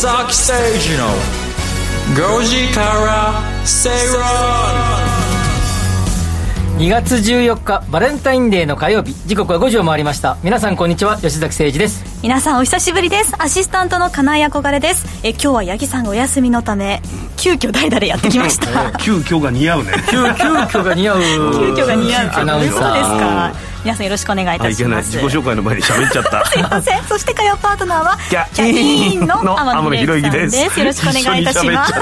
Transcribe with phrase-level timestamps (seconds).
[0.00, 0.54] 崎誠
[0.88, 1.04] 二の
[2.38, 4.22] 5時から正論
[6.78, 9.12] 2月14日バレンタインデーの火曜日。
[9.26, 10.38] 時刻は5時を回りました。
[10.42, 11.16] 皆さんこんにちは。
[11.16, 12.02] 吉崎誠二です。
[12.22, 13.34] 皆さんお久しぶりです。
[13.38, 15.04] アシスタントの金井憧れです。
[15.22, 17.02] え今日は八木さんがお休みのため
[17.36, 18.92] 急遽代打でやってきました。
[18.96, 19.92] 急遽が似合うね。
[20.08, 21.20] 急急遽が似合う。
[21.76, 22.30] 急遽が似合う。
[22.36, 25.02] アナウンサそうですーか皆さんよろしくお願いいたあいけない。
[25.04, 26.44] します自己紹介の前に喋っちゃった。
[26.50, 27.02] すいません。
[27.04, 30.80] そして火曜パートナーはキャキャインのの天野ひろゆきさん天野です。
[30.80, 31.92] よろしくお願いいたします。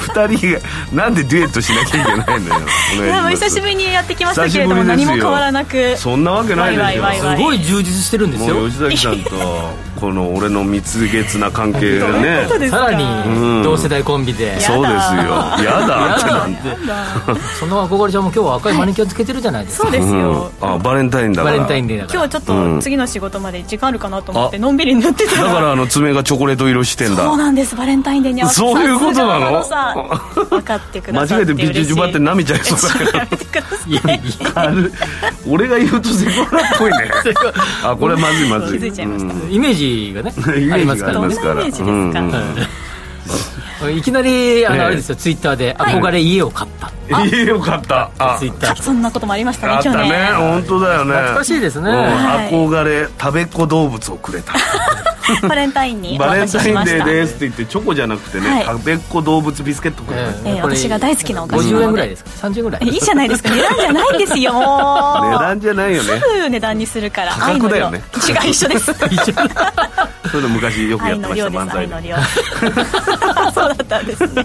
[0.00, 0.60] 二人が
[0.92, 2.66] なんでデュエットしなきゃいけないのよ。
[3.26, 5.96] おい 久しぶりにやってきましたけれども何も変わらなく。
[5.96, 8.54] そんなわけないですよすごい充実してるんですよ。
[8.54, 12.46] もう吉崎さんとこの俺の蜜月な関係がね。
[12.58, 12.78] ですか。
[12.78, 13.62] さらにん。
[13.62, 14.60] 同世代コンビで。
[14.60, 14.92] そうですよ。
[15.64, 16.60] やだってなんて
[17.58, 20.74] その憧れちゃんも今日は赤いマニキュアつけてるじゃないですか、そうですよ、うん。
[20.74, 21.56] あバレンタインだから。
[21.56, 22.20] バレンタインデーだから。
[22.20, 27.24] 今日ちょっと次の仕事まで時間あるかなと思ってのんびり塗ってただからあの爪がチョコレート色してんだ。
[27.24, 28.66] そうなんですバレンタインデーに合わせて。
[28.66, 29.64] そういうことなの？
[30.46, 34.90] 分かってくだ間さって違えてビチュチュバって舐めちゃいそうだけどやめてくださいいやいや
[35.48, 37.10] 俺が言うとセコラっぽいね
[37.84, 40.32] あこれまずいまずい気づいちゃいましたうんイメージがね
[40.72, 41.54] ありますからージがありますから。
[41.54, 42.10] どんなイメージですかうん。
[43.90, 43.96] うん。
[43.98, 44.82] いきなりあの、ええ。
[44.82, 48.10] あれですよツイッターで憧れ家を買った、いいよかった。
[48.18, 48.72] あツイッター。
[48.72, 50.30] あそんなこともありましたねあったね。
[50.36, 51.12] 本当だよね。
[51.12, 54.52] 懐かしいですね、憧れ食べっ子動物をくれた
[55.48, 58.64] バレンタインにおバレンタインデーですって言ってチョコじゃなくてね、はい。
[58.64, 61.72] 食べっ子動物ビスケットくれた、ええー私が大好きなお菓子。
[61.72, 62.88] なので50円ぐらいですか？30円ぐらい？
[62.88, 63.50] いいじゃないですか。
[63.50, 64.52] 値段じゃないんですよ。
[64.54, 65.30] もう。
[65.30, 66.08] 値段じゃないよね。
[66.20, 67.32] すぐ値段にするから。
[67.32, 68.02] 価格だよね。
[68.28, 68.86] 違う一緒です。
[68.94, 72.16] そういうの昔よくやってました漫才の量。
[73.54, 74.44] そうだったんですね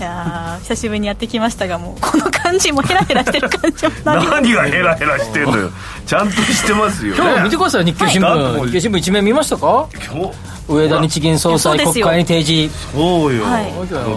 [0.00, 5.70] いやー久しぶりにやってきましたがもうこの感じもヘラヘラしてる感じも何がヘラヘラしてんのよ。
[6.06, 8.66] ちゃんとしてますよ、ね、今日見てください日経新聞、はい。
[8.68, 9.88] 日経新聞一面見ましたか？
[9.92, 10.32] 今日。
[10.72, 12.92] 上田日銀総裁国会に提示。
[12.92, 13.72] そうよ、はい。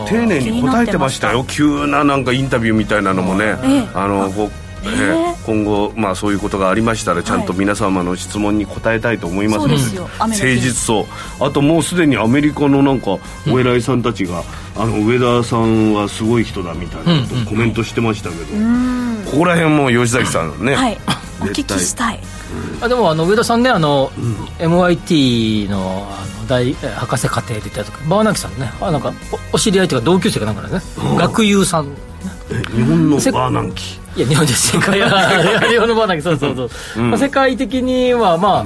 [0.08, 1.44] 丁寧に答えてましたよ。
[1.44, 3.88] 急ななんかインタビューみたいなのもね、ええ。
[3.94, 4.52] あのこう
[4.86, 10.10] ええ今後、まあ、そういうことがありましたらちゃんと皆様の質問に答えたいと思いますので,、そうですよ。
[10.20, 10.44] 雨の日。
[10.44, 11.46] 誠実そう。
[11.46, 13.18] あともうすでにアメリカのなんか
[13.52, 14.44] お偉いさんたちが、
[14.76, 18.44] あの上田さんはすごい人だみたいなことをコメントしてましたけど、
[19.32, 20.98] ここら辺も吉崎さんね、はい。
[21.42, 22.20] お聞きしたい。
[22.82, 24.12] あでもあの上田さんねあの、
[24.60, 29.14] MIT のあの大え博士課程で言った時バーナキさんねあなんか
[29.52, 31.88] おお知り合いというか同級生かなんかですね、学友さん。
[32.76, 35.30] 日本のバせーナンキいや日本で世界は
[35.70, 38.66] 日本のそうそうそう、まあ、世界的にはまあ、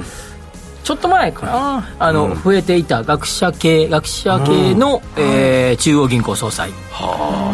[0.84, 6.72] ちょっと前かなあの、増えていた学者系学者系の、えー中央銀行総裁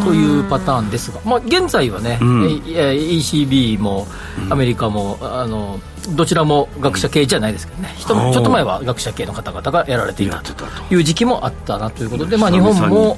[0.06, 2.18] というパターンですが、まあ、現在はね、ん。
[2.18, 4.08] えー ECB も
[4.50, 5.80] アメリカもあの
[6.16, 7.96] どちらも学者系じゃないですけどね。
[7.98, 10.66] ちょっと前は学者系の方々がやられていたとと。
[10.92, 13.18] いう時期もあったなということで、まあ、日本も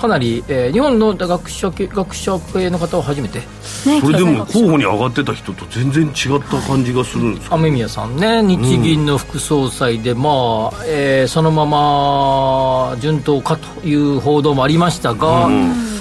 [0.00, 3.40] かなり、えー日本の学者系学者系の方は初めて。
[3.40, 7.56] ねそれでも候補に上がってた人と全然違った感じがするんですか？
[7.56, 8.42] 雨宮さんね。
[8.42, 15.48] 日銀の副総裁で、まあ、えーそのまま順当かという報道もありましたが、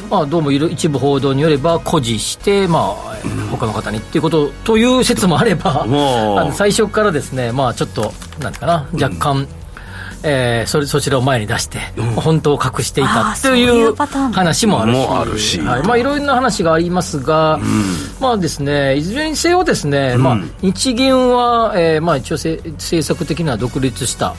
[0.09, 3.15] まあ、どうもいる一部報道によれば誇示して、まあ、
[3.51, 6.51] 他の方にっていうことという説もあれば、わあ。
[6.53, 9.47] 最初からですね、まあ、ちょっとなんていうかな若干、
[10.23, 11.79] えーそれそちらを前に出して、
[12.15, 14.33] 本当を隠していたといいううパターンも。
[14.33, 14.97] 話もあるし。
[14.97, 15.61] もあるし。
[15.61, 15.83] はい。
[15.83, 17.59] まあ、いろいろな話がありますが、
[18.19, 24.35] まあですね、いずれにせよですね、まあ、日銀は、えーまあ、一応せ政策的には独立した、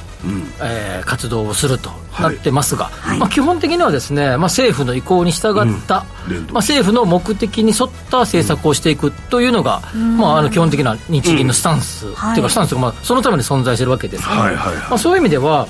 [0.61, 6.53] えー活動をするとなってますが、まあ、基本的にはですね、まあ、政府の意向に従った、連動。
[6.55, 9.81] まあ、政府の目的に沿った政策をしていくというのが、
[10.19, 12.35] まあ、あの基本的な日銀のスタンス、はい。
[12.35, 14.77] というかスタンスが、まあ、そのために存在しているわけです、はいはいはい。
[14.77, 15.67] まあ、そういう意味では、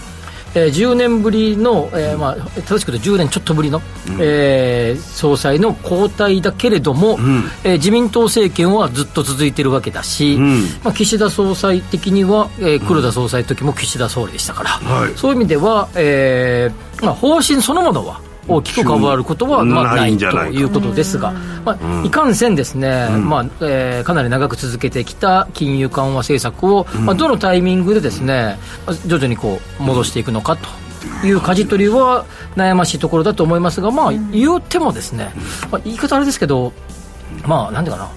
[0.54, 3.80] えー10年ぶりの、えーまあ、正しく言うと10年ちょっとぶりの、
[4.20, 7.18] えー総裁の交代だけれども、
[7.64, 10.62] えー自民党政権はずっと続いているわけだし、ん。
[10.84, 15.12] まあ、岸田総裁的には、えー黒田総裁の時も岸田総理でしたから、はい。
[15.16, 18.20] そういう意味では、えーまあ、方針そのものは
[18.50, 21.32] 大きく変わることは、まあ、なないということですが、
[21.64, 30.68] まあ、いかんせんですね、まあえーかなり長く続けてきた金融緩和政策を、まあ、どのタイミングでですね、まあ徐々にこう戻していくのかと。
[31.24, 32.26] いう舵取りは
[32.56, 35.32] 悩ましいところだと思いますが、まあ、言うてもですね、
[35.70, 36.72] まあ、言い方あれですけど、
[37.46, 38.10] まあ、なんていうかな、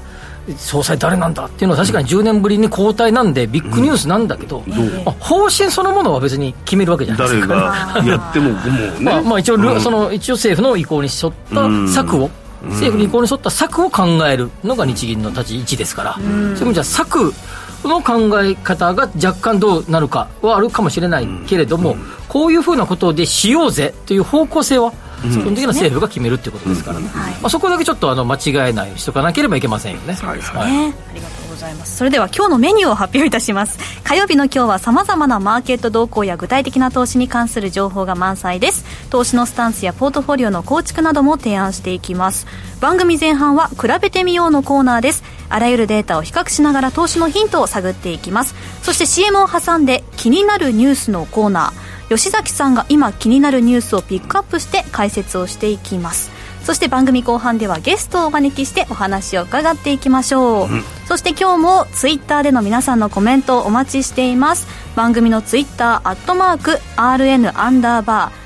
[0.57, 4.75] 総裁誰なんだっていうのは確かに10年ぶりに交代なんでビッグニュースなんだけど、ま
[5.05, 8.01] あ方針そのものは別に決めるわけじゃないです誰か。
[8.01, 9.81] がやってももうね、まあ、まあ一応ル、うん。
[9.81, 12.29] その一応政府の意向に沿った策を、
[12.63, 17.33] 政府の意向に沿った策を考えるのが日銀の立ち位置ですから、そういう意味じゃ策
[17.81, 21.97] その考え方が若干どうなるかはあるかもしれないけれども、
[22.29, 24.93] こういうふうなことでしようぜという方向性は
[25.23, 27.09] 基本的な政府が決めるっていうことですから、ま
[27.43, 30.15] あ、そこだけちょっとあの間違えないようにしとかなければいけませんよね。
[30.15, 31.97] そうですね、はい、ありがとうございます。
[31.97, 33.77] それでは今日のメニューを発表いたします。
[34.03, 38.85] 火曜日の今日はさまざまなマーケット動向や具体的な投資に関する情報が満載です。
[39.09, 42.47] 投資のスタンスやポートフォリオの構築なども提案していきます。
[42.81, 45.23] 番組前半は比べてみようのコーナーです。
[45.49, 48.55] あらゆるデータを比較しながら投資のヒントを探っていきます。
[48.81, 56.31] そして CM を挟んで気になるニュースのコーナー吉崎さんが今気になるニュースをピックアップして解説をしていきます。
[56.63, 64.67] そして番組後半ではゲストをお招きしてお話を伺っていきましょう、うん、そして今日もツイッターでの皆さんのコメントをお待ちしています。
[64.95, 68.43] 番組のツイッターアットマーク RN アンダーバー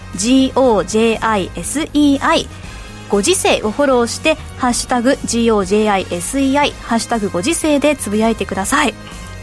[0.53, 2.47] GOJISEI
[3.09, 8.93] ご時世をフォローして「ハッシュタグ #GOJISEI」「ハッシュタグご時世」でつぶやいてください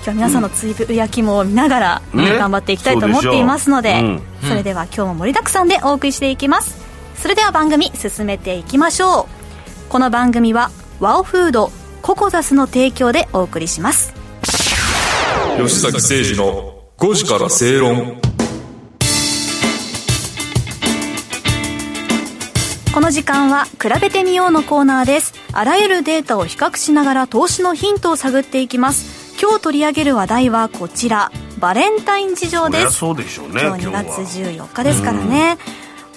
[0.05, 6.79] 今日は皆さんのつぶやきも見ながら、頑張っていきたいと思っていますので、ねそれでは今日も盛りだくさんでお送りしていきます。
[7.17, 9.27] それでは番組進めていきましょう。
[9.89, 10.71] この番組は
[11.01, 11.71] ワオフード
[12.03, 14.13] ココザスの提供でお送りします。
[15.57, 18.21] 吉崎誠二の5時から正論。
[22.93, 25.33] この時間は比べてみようのコーナーです。
[25.55, 31.31] あらゆるデータを比較しながら投資のヒントを探っていきます今日取り上げる話題はこちら。
[31.59, 32.93] バレンタイン事情です。
[32.93, 34.07] そうでしょうね今日2月
[34.41, 35.59] 14日ですからね、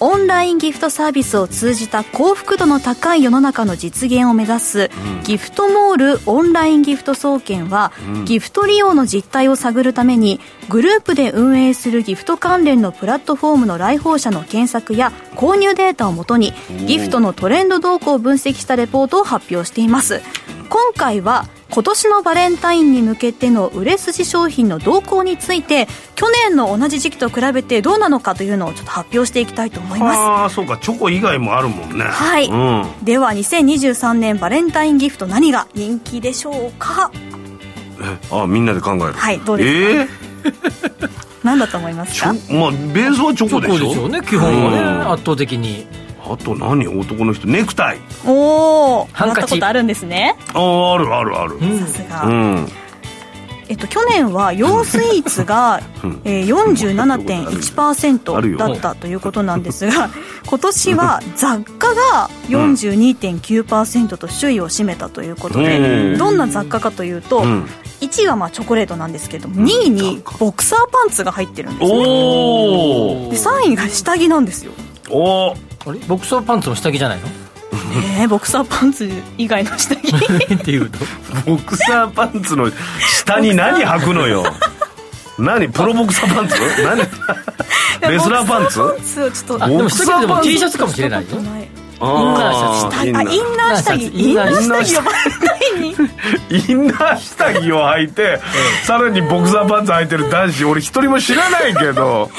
[0.00, 10.40] オンラインギフトサービスを通じた幸福度の高い世の中の実現を目指す、うん、ギフトモールオンラインギフト総研は、うん、ギフト利用の実態を探るために
[10.70, 16.54] グループで運営するギフト関連のプラットフォームの来訪者の検索や購入データをもとに
[16.86, 20.22] ギフトのトレンド動向を分析したレポートを発表しています。
[20.70, 30.18] 今回は今年のバレンタインに向けての売れ筋商品の動向について去年の同じ時期と比べてどうなのかというのをちょっと発表していきたいと思います。
[30.18, 32.04] ああそうかチョコ以外もあるもんね。
[32.04, 32.54] はい、う
[33.02, 37.10] ん、では2023年バレンタインギフト何が人気でしょうか？
[38.00, 39.12] えあみんなで考える。
[39.12, 39.64] はいどうで
[40.02, 40.14] すか？
[40.44, 41.10] えー、
[41.44, 42.32] 何だと思いますか？
[42.32, 43.78] まあベースはチョコでしょ？
[43.78, 44.78] チョコでしょうね基本はね、
[45.12, 45.86] 圧倒的に
[46.30, 47.46] あと何男の人？
[47.46, 47.98] ネクタイ。
[48.26, 49.60] おおハンカチ。
[49.60, 50.36] あるんですね。
[50.54, 51.58] あああるあるある。
[51.80, 52.68] さすが、うん。
[53.68, 55.82] えっと、去年は洋スイーツが、
[56.24, 60.08] えー、47.1%だったということなんですが
[60.46, 67.44] 今年は雑貨が42.9%と首位を占めたということで、どんな雑貨かというと、
[68.00, 72.04] 1位はまあチョコレートなんですけども2位にボクサーパンツが入ってるんですねで
[73.66, 74.72] 3位が下着なんですよ。
[75.10, 75.54] お
[75.88, 75.98] あれ？
[76.06, 77.26] ボクサーパンツも下着じゃないの？
[78.18, 80.08] えー、ボクサーパンツ以外の下着？
[80.54, 80.98] っていうと？
[81.46, 82.70] ボクサーパンツの
[83.00, 84.44] 下に何履くのよ？
[85.38, 85.68] 何？
[85.68, 86.54] プロボクサーパンツ？
[86.84, 86.98] 何？
[88.12, 88.78] レスラーパンツ？
[88.78, 91.36] パンツちょっとでも下着でも T シャツかもしれないよ
[92.00, 95.02] あインナー下着インナー下着を
[95.80, 95.90] に。
[96.50, 98.40] インナー下着を履いて
[98.84, 102.30] さらにボクサーパンツ履いてる男子俺一人も知らないけど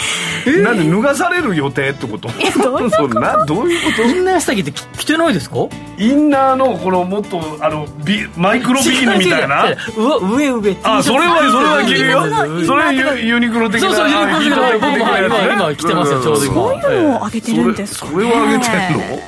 [0.64, 2.30] なんで脱がされる予定ってこと？
[2.40, 3.08] えどういうこと？
[3.20, 4.04] などういうこと？
[4.04, 5.56] インナー下着って着てないですか？
[5.98, 9.66] インナーのこのもっとあのビマイクロビキニみたいな？
[9.98, 12.12] 上上あそれはそれは着る。
[12.12, 16.54] よそれユユニクロ的なそうそうユニクロ的な今着てますよちょうど今。
[16.54, 19.20] そういうのをあげてるんですかそれをあげてんの？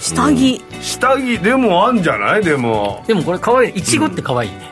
[0.00, 2.42] 下着、下着でもあんじゃない？
[2.42, 3.04] でも。
[3.06, 3.70] でもこれかわい。
[3.70, 4.70] いいちごってかわいいね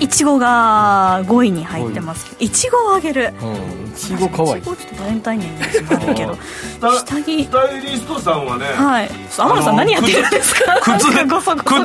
[0.00, 3.32] いちごが5位に入ってますけどいちごをあげる。
[3.86, 4.60] いちごかわい。
[4.60, 6.38] いちょっとバレンタインのイメージもけど
[6.98, 7.44] 下着。
[7.44, 9.10] スタイリストさんはねはい。
[9.36, 10.80] 天野さん何やってるんですか？
[10.80, 11.06] 靴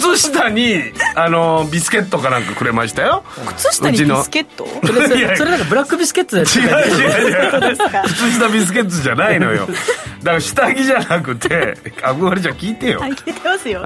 [0.02, 0.82] 靴下に
[1.16, 3.24] あのビスケットかなんかくれましたよ。
[3.58, 4.66] 靴下にビスケット？
[4.66, 7.78] それそれなんかブラックビスケットだよ違う違う違う。
[8.06, 9.68] 靴下ビスケットじゃないのよ。
[10.24, 13.02] だから下着じゃなくて憧れちゃん聞いてよ。
[13.02, 13.84] 聞いてますよ。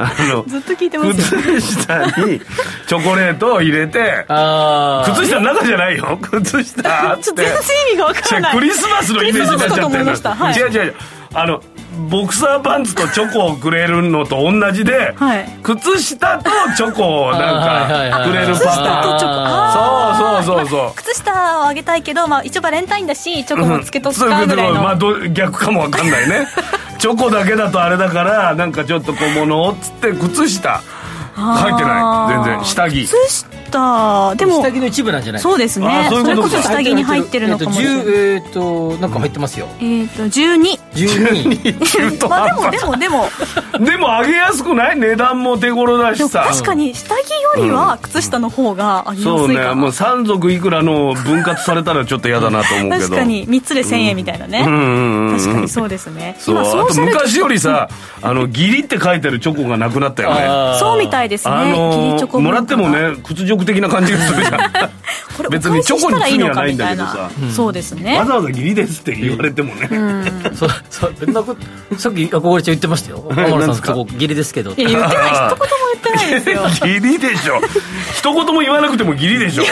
[0.47, 1.41] ずっと聞いてますよ。
[1.41, 2.39] 靴下に
[2.87, 6.17] チョコレートを入れて靴下の中じゃないよ。
[6.21, 7.17] 靴下。
[7.21, 7.55] ちょっと全然
[7.89, 8.55] 意味が分からない。
[8.55, 10.95] クリスマスのイメージになっちゃってる、はい、違う違う違う。
[11.33, 11.61] あの
[12.09, 20.43] ボクサーパンツとチョコをくれるのと同じで、はい、靴下とチョコをなんかくれるパターン。
[20.43, 20.91] そうそうそうそう。
[20.95, 26.47] 靴下をあげたいけど、まあ、一応バレンタインだしチョコもつけとくかぐらいの、まあ、ど逆かも分かんないね。
[26.99, 30.81] チョコだけだとあれだからなんかちょっと小物をっつって靴下
[31.39, 32.43] 入ってない。
[32.45, 32.65] 全然。
[32.65, 33.05] 下着。
[33.07, 34.35] 靴下。
[34.35, 35.41] でも下着の一部なんじゃない？
[35.41, 36.07] そうですね。
[36.09, 39.67] それこそ下着に入ってるのかもしれないえっとなんか入ってますよ。
[39.79, 43.29] えっと12 12 まあでもでもでも。
[43.79, 44.99] でも上げやすくない？
[44.99, 46.45] 値段も手頃だしさ。
[46.49, 49.75] 確かに下着よりは靴下の方が上げやすいかな、そうね。
[49.75, 53.03] もう3足いくらの分割されたらちょっと嫌だなと思うけど。
[53.03, 56.35] 確かに3つで1000円みたいなね、うん、確かにそうですね。
[56.39, 56.57] そう。
[56.57, 57.87] あと昔よりさ
[58.23, 60.79] あのギリって書いてるチョコがなくなったよね。
[60.79, 64.59] そうみたいですね、あのー、もらってもね屈辱的な感じがするじゃん。
[65.37, 68.17] これ別にチョコに罪はないんだけどさ、うん、そうですね。
[68.17, 71.13] わざわざギリですって言われてもね、うん、そうそう
[71.97, 73.25] さっき憧れちゃん言ってましたよ。
[73.29, 74.73] 天野さんそこギリですけど。
[74.75, 75.07] 言ってない。
[75.07, 75.19] 一言
[75.49, 75.57] も
[75.93, 76.67] 言ってないですよ。
[76.83, 77.61] ギリでしょ。
[78.13, 79.63] 一言も言わなくてもギリでしょ。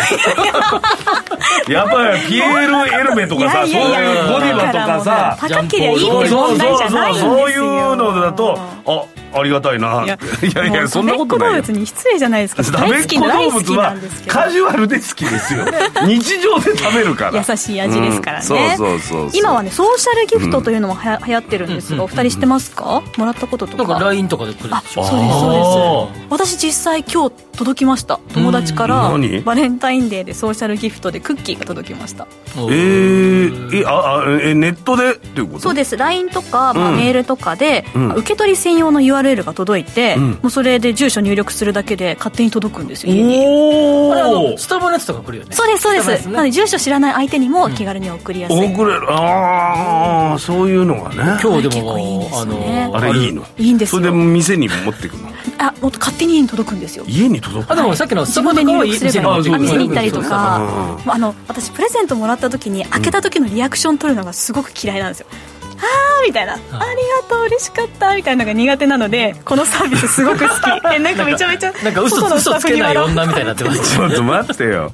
[1.71, 7.31] やっぱりピエール・エルメとかさそういうゴディバとかさ高けりゃいいって問題じゃないんですよ。
[7.31, 9.03] そういうのだとあ
[9.39, 10.03] ありがたいな。
[10.05, 10.17] いや
[10.67, 12.63] いやそんなことない動物に失礼じゃないですか。
[12.63, 13.95] ダメっ子動物は
[14.27, 15.65] カジュアルで好きですよ。
[16.07, 17.43] 日常で食べるから。
[17.47, 23.01] 優しい味ですからね、そうそうそう今はねソーシャルギフトというのもはや、流行ってるんですがお二人知ってますか？
[23.17, 23.83] もらったこととか。
[23.83, 26.25] なんか LINE とかで来るあそうですそうです。
[26.29, 28.19] 私実際今日届きました。
[28.33, 29.11] 友達から
[29.43, 32.27] バレンタインデーでソーシャルギフトでクッキーが届きました。
[32.55, 35.59] えー、えああえネットでっていうこと？
[35.59, 35.97] そうです。
[35.97, 43.43] LINE とか、まあ、メールとかで、受け取り専用の URL が届いて、もうそれで住所入力するだけで勝手に届くんですよ家に。
[43.45, 45.55] おあれあのスタバのやつとか来るよね。
[45.55, 49.11] そうですそうです、ね、なので住所知らない相手にも気軽に送りやすい、送れる。
[49.11, 51.39] ああそういうのがね。
[51.41, 53.45] 今日でも、ね、あのあれいいの？
[53.57, 55.27] いいんですそれで店に持ってくの？
[55.59, 57.03] あもっと勝手に家に届くんですよ。
[57.07, 60.97] 家に届くあでもさっきのスマホで入力すれば店に行ったりとか。
[61.05, 65.27] あの私プレゼントもらった時に開けた時のリアクション取るのがすごく嫌いなんですよ、
[65.77, 66.57] ああみたいな、あ。
[66.57, 70.51] りがとう嬉しかったみたいなのが苦手なのでこのサービスすごく好き。
[70.93, 73.95] えなんかめちゃめちゃなんか嘘嘘つけない女みたいになってます。
[73.95, 74.91] ちょっと待ってよ。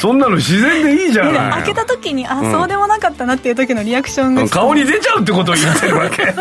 [0.00, 1.52] そんなの自然でいいじゃない。
[1.52, 6.22] 開けた時にあ、そうでもなかったなっていう時のリアクションが顔に出ちゃうってことを言ってるわけ。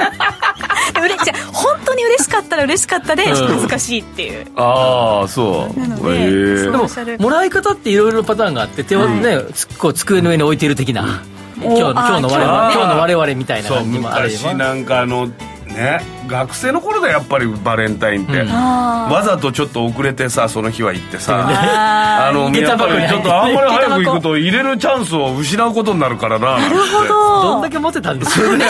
[1.00, 5.80] うれじゃ本当に嬉しかったら嬉しかったで恥ずかしいっていう、うん、ああそう。
[5.80, 9.46] なので、えー、でももらい方っていろいろパターンがあって手をね、はい、
[9.78, 11.22] こう机の上に置いている的な
[11.62, 15.28] 今日の今日の我々今日の我々みたいな感じもあれば昔なんかあの
[15.68, 21.48] ね学生の頃だやっぱりバレンタインって、うん、わざとちょっと遅れてさその日は行ってさ。
[22.20, 27.44] あのやっぱりちょっとあんまり早く行くと入れるチャンスを失うことになるからななるほど。
[27.44, 28.66] どんだけ持ってたんですよね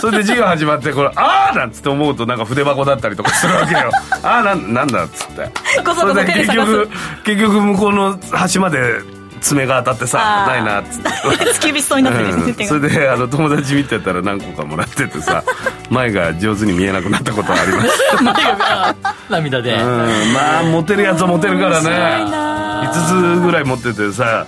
[0.00, 3.90] それで授業始まってこれああなんつって思うとなんか筆箱だったりとかするわけよ。
[4.22, 5.48] ああなんなんだっつって。
[5.98, 6.88] それで結局
[7.24, 9.00] 結局向こうの端まで
[9.38, 11.08] 爪が当たってさないなっつって。
[11.58, 15.42] 突きびそうになってる、うん、それであの友達見てたら何個かもらっててさ
[15.90, 17.88] 前が上手に見えなくなったことはあります。
[18.22, 18.94] 前が
[19.28, 22.48] 涙で、うん、まあモテるやつはモテるからね。
[22.78, 24.46] 5つぐらい持っててさ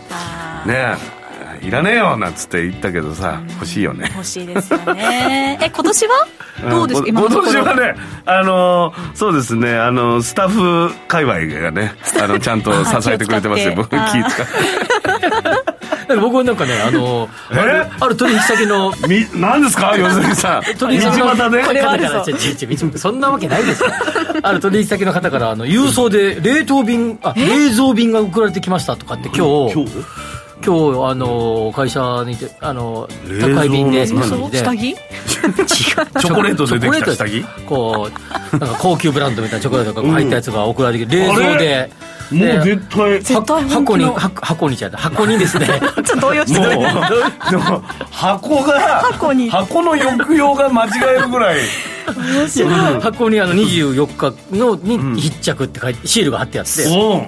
[0.65, 1.20] ね
[1.63, 4.11] いらねえよなんつって言ったけどさ、欲しいよね。
[4.15, 5.59] 欲しいですよね。
[5.63, 6.27] え今年は？
[6.71, 7.95] どうですか、今年はね
[8.27, 13.73] あのそうですねあのスタッフ界隈がねあのちゃんと支えてくれてますよ。
[13.75, 14.53] 僕気使って。
[16.21, 17.89] 僕はなんかね、あの、え？
[18.01, 18.93] ある取引先の。
[19.07, 19.93] み、何ですか？
[19.97, 20.63] 吉崎さん。
[20.77, 21.63] 取引先の方で？
[21.65, 21.97] これはか？
[21.99, 22.25] ら
[22.99, 23.91] そんなわけないですよ。
[24.43, 29.75] ある取引先の方から、あの、郵送で冷凍便、あ、冷蔵便が送られてきましたとかって今日。
[29.75, 29.91] 今日？
[30.65, 33.09] 今日あの会社にてあの
[33.41, 34.17] 宅配便で下
[34.77, 34.91] 着？
[34.91, 34.97] 違う
[35.67, 37.45] チョコレートでできた下着？
[37.67, 38.09] こ
[38.53, 41.91] うなんか高級ブランドみたいなチョコレートが入ったやつが送られてきて冷蔵で。
[42.31, 45.67] もう絶対絶対箱に箱にちゃった箱にですね。
[45.67, 46.79] ちょっと動揺してる。
[48.13, 49.51] 箱が箱に。
[49.51, 51.61] 箱の抑揚が間違えるぐらい
[53.01, 56.71] 箱にあの24日のに必着って書いてシールが貼ってあって。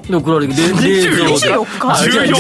[0.09, 0.93] で送られて冷蔵で
[1.33, 2.35] 24日？14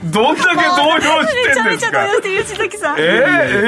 [0.00, 0.10] 日？
[0.12, 1.54] どんだけ動揺してんですか？
[1.54, 2.96] めちゃめちゃ動揺して吉崎さん。
[2.98, 3.02] え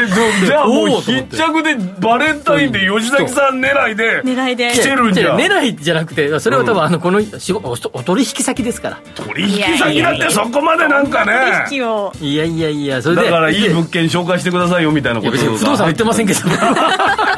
[0.09, 4.71] ー、じゃあもう必着でバレンタインで吉崎さん狙いで狙いで。
[4.73, 5.37] 来てるんじゃ。
[5.37, 8.99] 狙いじゃなくてそれは多分あのこの仕事お取引先ですから。
[9.15, 11.33] 取引先だってそこまでなんかね。
[11.69, 12.13] 取引を。
[12.21, 13.23] いやいやいやそれで。
[13.25, 15.37] だからいい物件紹介してくださいよみたいなこと。
[15.37, 16.41] 不動産言ってませんけど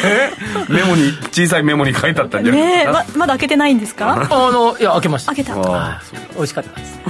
[0.68, 4.28] メモに小さいメモに書いてあったんじゃないですか、ね、ままだ開けてないんですか？
[4.30, 5.34] あのいや開けました。
[5.34, 5.54] 開けた。
[6.34, 7.00] 美味しかったです。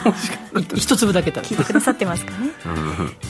[0.76, 2.48] 一粒だけ聞いてくださってますかね。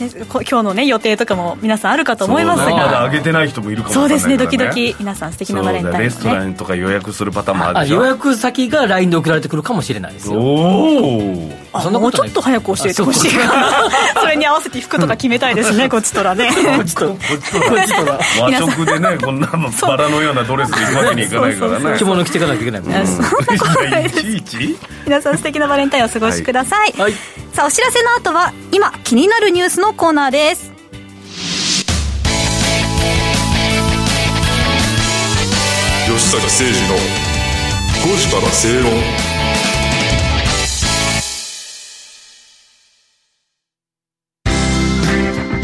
[0.01, 2.71] ね今日のね予定とかも皆さんあるかと思いますが。
[2.71, 4.97] まだ開けてない人もいるかもそうですねドキドキ。
[4.99, 10.41] 皆さん素敵なバレンタイン、ね、レストランとか予約するパターンもある予約先が LINE で送られてくるかもしれないですよ。
[10.41, 13.31] おおそんなもうちょっと早く教えてほしい。
[14.21, 16.51] それに合わせて服とか決めたいですねこっちとらね。
[16.51, 17.15] こっちとら。
[18.41, 21.99] 和食でねこんなバラのようなドレスで行くわけにいかないからね。
[21.99, 23.03] 着物着ていかなきゃいけないもんね、
[24.07, 27.13] いちいち皆さん素敵なバレンタインをお過ごしください、はい、
[27.53, 30.71] さあお知らせの後は今気になるニュースのコーナーです。
[36.07, 36.97] 吉坂誠二の
[38.03, 38.93] 5時から正論。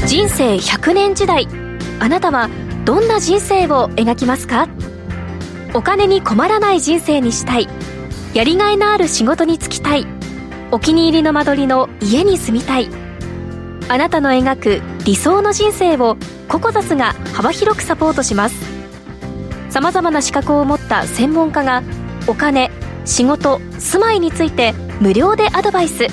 [0.06, 1.48] 人生100年時代。
[1.98, 2.48] あなたは
[2.86, 4.68] どんな人生を描きますか？
[5.74, 7.68] お金に困らない人生にしたい。
[8.32, 10.06] やりがいのある仕事に就きたい。
[10.70, 12.88] お気に入りの間取りの家に住みたい。
[13.88, 16.16] あなたの描く理想の人生を
[16.48, 18.54] ココザスが幅広くサポートします。
[19.68, 21.82] さまざまな資格を持った専門家が
[22.28, 22.70] お金
[23.04, 26.06] 仕事住まいについて無料でアドバイス。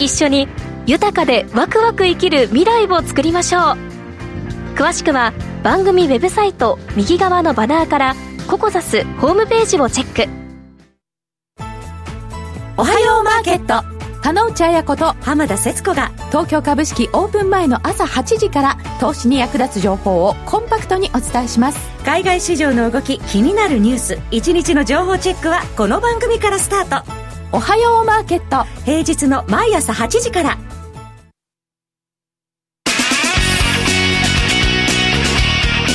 [0.00, 0.48] 一緒に
[0.86, 3.62] 豊かでワクワク生きる未来を作りましょう。
[4.76, 8.14] 詳しくは番組ウェブサイト右側のバナーから
[8.48, 10.30] ココザスホームページをチェック。
[12.76, 13.82] おはようマーケット。
[14.20, 21.78] 加納内彩子と浜田節子が東京株式オープン前の朝8時から投資に役立つ情報をコンパクトにお伝えします。
[22.04, 27.10] 海外市場の動き気になるニュース1日の情報チェックはこの番組からスタート。
[27.52, 28.64] おはようマーケット。
[28.84, 30.58] 平日の毎朝8時から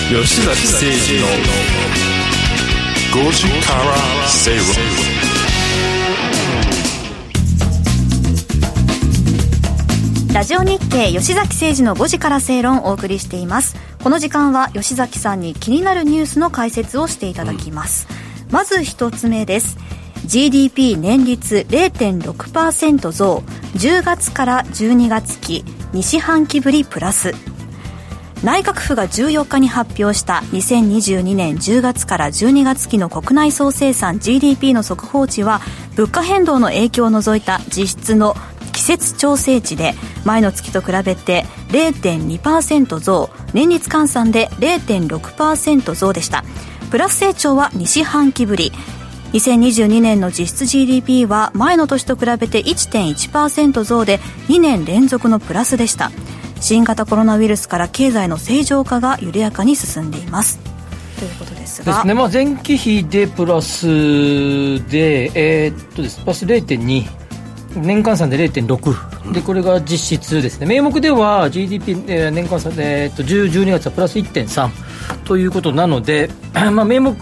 [0.09, 1.27] 吉崎誠二の
[3.27, 3.93] 5時から
[4.27, 4.65] 正論
[10.33, 13.75] ラジオ日経吉崎誠二の5時から正論をお送りしています。
[14.03, 18.07] この時間は吉崎さんに気になるニュースの解説をしていただきます、
[18.47, 19.77] うん、まず一つ目です。
[20.25, 23.43] GDP 年率0.6%増。
[23.75, 25.63] 10月から12月期。
[25.93, 27.35] 2四半期ぶりプラス。
[28.43, 35.59] 内閣府が14日に発表した2022年10月から12月期の国内総生産 GDP の速報値は
[35.95, 38.35] 物価変動の影響を除いた実質の
[38.71, 39.93] 季節調整値で
[40.23, 46.45] 前の月と比べて0.2%増年率換算で0.6%増でした。
[46.91, 48.71] プラス成長は2四半期ぶり。
[49.33, 56.09] 2022年の実質 GDP は前の年と比べて1.1%増で2年連続のプラスでした。
[56.59, 60.59] 新型コロナウイルスから経済の正常化が緩やかに進んでいます。
[61.19, 61.93] ということですが。
[61.93, 63.85] ですね、まあ、前期比でプラス
[64.89, 66.21] で、えー、っとです。
[66.21, 67.19] プラス0.2
[67.75, 74.69] 年換算で0.6、でこれが実質ですね、名目では GDP、えー、年換算で、えー、っと10、12月はプラス1.3
[75.25, 76.31] ということなので、
[76.71, 77.13] まあ、名目、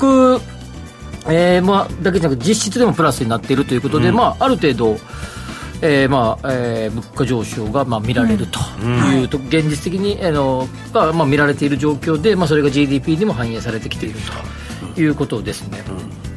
[1.30, 4.98] えーまあ、だけじゃなく実質でもプラスになっているということで、うん、まあ、ある程度、
[5.82, 8.60] えーまあえー、物価上昇が、まあ、見られると。
[9.14, 14.20] いうと、うん、現実的に、あのが、まあ、見られている状況で、まあ、それが GDP にも反映されてきている
[14.96, 15.84] ということですね。
[15.88, 16.28] うん。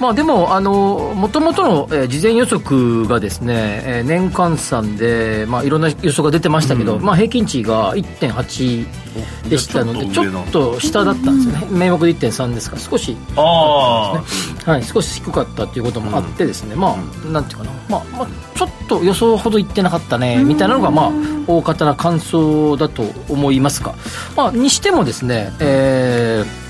[0.00, 9.05] まあ、でも、あのもともとの、えー、事前予測がですね、えー、年換算で、まあ、いろんな予測が出てましたけど、うん、まあ、平均値が1.8
[9.48, 13.16] でしたので、ちょっと下だったんですよね、名目で1.3ですから、少し。
[13.16, 21.12] 低かったですね、はい、少し低かったということもあってですね、うん、まあ、なんていうかな、まあまあ、ちょっと予想ほどいってなかったね、みたいなのが、まあ、
[21.46, 23.94] 大方な感想だと思いますが、
[24.36, 26.65] まあ、にしてもですね、えー、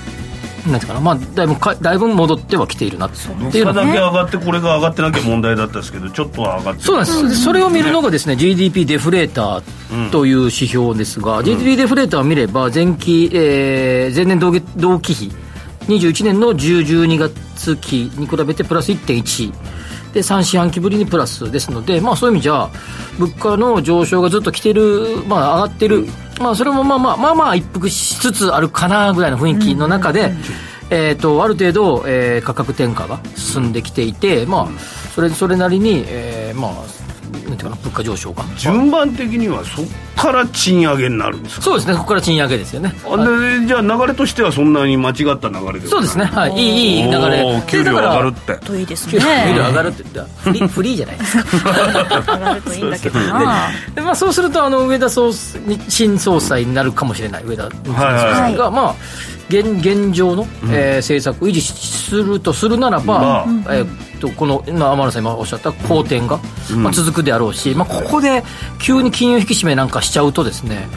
[0.71, 3.17] なんていうかな、まあ、だいぶかだいぶ戻ってはきているなって
[3.57, 7.43] いうのだけ上がってこれが上がってなきゃ問題だったんですけどちょっとは上がってそうなんです。
[7.43, 15.31] それを見るのがですね GDP デフレーターという指標ですが、うん、GDP デフレーターを見れば前期、えー、前年同同期比
[15.87, 19.53] 21年の10、12月期に比べてプラス1.1
[20.13, 22.69] で3四半期ぶりにプラスですので、まあ、そういう意味じゃ
[23.17, 26.07] 物価の上昇がずっと来てる、まあ、上がってる、
[26.39, 30.33] まあ、それもまあまあまあまあ一服しつつあるかなぐらいの雰囲気の中で、
[30.89, 34.79] えーと、ある程度、えー、価格転嫁が進んできていて、まあ、
[35.13, 36.71] それそれなりに、えーまあ、
[37.47, 38.43] なんていうかな物価上昇が。
[38.57, 41.61] 順番的にはそこから賃上げになるんですか？
[41.63, 42.93] そうですねここから賃上げですよね。
[43.05, 46.51] あで、じゃあ流れとしてはそんなに間違った流れでそうですねはい。
[46.53, 47.63] いいいい流れ。
[47.67, 48.55] 給料上がるって。
[48.65, 49.11] といいですね。
[49.13, 50.03] 給料上がるって
[50.41, 52.31] フリ フリーじゃないですか。
[52.33, 53.69] 上がるといいんだけどな。
[53.95, 55.31] で、まあ、そうするとあの上田総
[55.87, 58.95] 新総裁になるかもしれない上田総裁が、はい、まあ
[59.49, 66.39] 現現状の、うん、えー、政策を維持するとするならば、うん、えー、とこの今天野さん今おっしゃった好転が、
[66.71, 68.43] うん、まあ、続くであろうし、まあ、ここで
[68.81, 70.87] 急に金融引き締めなんかしちゃうとですね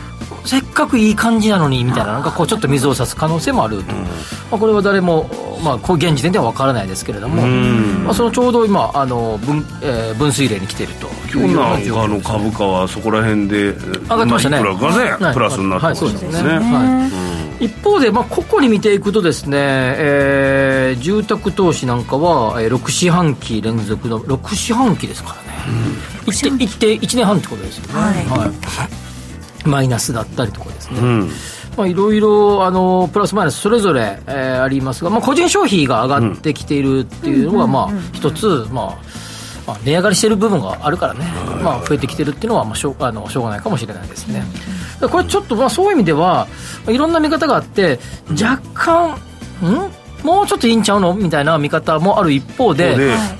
[0.44, 4.06] せっかくいい感じなのにみたいななんかこうちょっと水を差す可能性もあると、ま
[4.52, 5.28] あ、これは誰も、
[5.62, 11.08] まあ、現時点では分からないですけれども、まあ、そのちょうど今あの分,、えー、分水嶺に来ていると。
[11.32, 14.58] 今日なんの株価はそこら辺で上がってましたね。
[14.58, 25.48] いくらかね、はい、プラスになってまはい、そうですね、はい一方で、まあ、個々に見ていくとですね、えー、住宅投資なんかは、えー、6四半期連続の6四半期ですからね、
[26.24, 28.50] うん、1, 1, 1年半ってことですよね、はい、は
[29.64, 31.30] い、マイナスだったりとかですね、うん。
[31.76, 38.98] まあ、いろいろあのプラスマイナスそれぞれ、えー、ありますが、まあ、個人消費が上がってきているっていうのが、まあ、一つ、まあ、
[39.66, 41.26] まあ、値上がりしている部分があるからね、
[41.62, 44.42] まあ、増えてきてるっていうのは、まあ、しょうあのしょうがないかもしれないですね。
[45.08, 46.46] これちょっと、まあ、そういう意味では
[46.88, 47.98] いろんな見方があって
[48.30, 49.10] 若干
[49.64, 49.90] ん？
[50.22, 51.14] もうちょっといいんちゃうの？
[51.14, 52.96] みたいな見方もある一方で、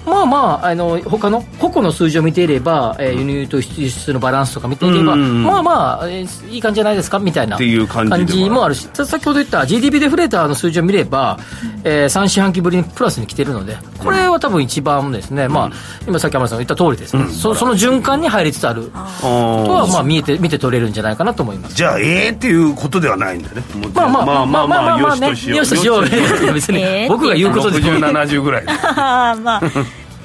[0.07, 7.19] まあまあ、あの他の個々の数字を見ていれば、えー、輸入と輸出のバランスとか見ていれば、まあまあ、えー、いい感じじゃないですか？
[7.19, 11.39] みたいな感じもあるし、先ほど言った GDP デフレーターの数字を見れば、
[11.85, 15.71] えー、3四半期ぶりにプラスに来てるので、これは多分一番ですね、まあ、
[16.07, 18.97] 今さっき天野さんが言った通りですね、そその循環に入りつつあると
[19.29, 21.75] は、まあ、見えて見て取れるんじゃないかなと思います。
[21.77, 23.63] じゃあ、ええー、っていうことではないんだね、
[23.95, 26.05] まあまあまあまあまあまあ、よしとしよう、
[26.73, 28.65] 別に、僕が言うことで6070ぐらい。
[28.97, 29.61] まあ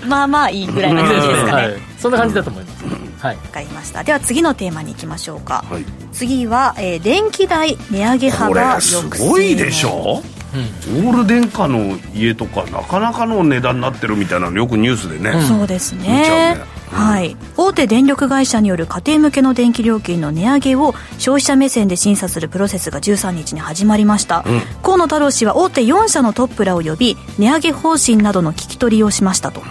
[0.07, 2.85] まあまあいいぐらいな感じですかね、はい、そんな感じだと思います、
[3.25, 4.03] はい、分かりました。
[4.03, 10.23] では次のテーマにいきましょうか、はい、次は、えー、電気代値上げ幅すごいでしょ？
[10.55, 16.63] うん、オール電化の家とかなかなかの値段になってるみたいなのよくニュースでね、うん、そうですね。
[16.89, 29.61] はい、大手電力会社による家庭向けの電気料金の値上げを消費者目線で審査するプロセスが13日に始まりました、うん、河野太郎氏は大手4社のトップらを呼び値上げ方針などの聞き取りをしましたと。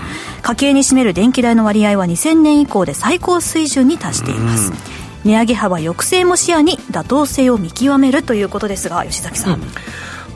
[0.42, 4.76] 家計に占める電気代の割合は2000年以降で最高水準に達しています、うん、
[5.24, 9.62] 値上げ幅抑制も視野に妥当性を見極めるということですが吉崎さん、うん、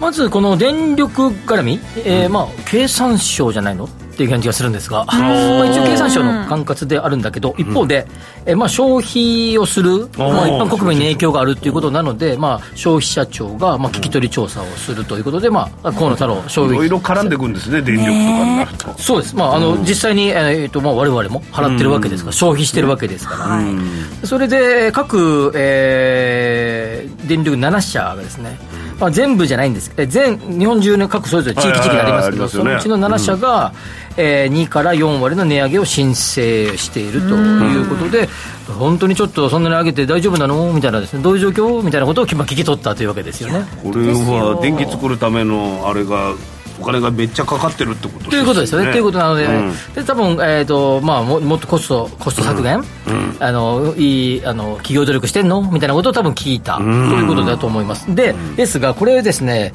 [0.01, 3.88] まずこの電力絡み、えーまあ、経産省じゃないの？
[4.18, 8.04] っていう感じがするんですが、まあ、一応経産省の管轄であるんだけど、一方で、
[8.46, 18.98] えまあ、消費をする、まあ、一般国民に影響があるということなので、まあ、消費者庁が、まあ、聞き取り調査をするということで、まあ、河野太郎消費いろいろ絡んでいくんですね、電力とかになると。
[18.98, 28.59] そうです、まあ、あの実際に、えーとまあ、我々も払ってるわけですから、消費してるわけですから、それで各、えー、電力7社がですね、
[28.98, 29.90] まあ、全部じゃないんです。
[29.90, 33.72] けど全日本中の各それぞれ地域地域でありますけど、そのうちの7社が、
[34.16, 38.28] うん、えー、2から4割の値上げを申請しているということで、
[38.66, 40.72] 本当にちょっとそんなに上げて大丈夫なの？
[40.72, 41.22] みたいなですね。
[41.22, 41.82] どういう状況？
[41.82, 43.64] みたいなことを聞き取ったというわけですよね。
[43.82, 46.34] これは電気作るためのあれが
[46.81, 48.31] お金がめっちゃかかってるってことですね。
[48.31, 48.93] ということですよね。
[48.93, 55.62] ということなので、うん、で多分えっ、ー、とまあももっとコストコスト削減、うん、あのいいあの企業努力してんの？
[55.62, 58.14] みたいなことを多分聞いた、ということだと思います。
[58.14, 59.73] で、ですがこれですね、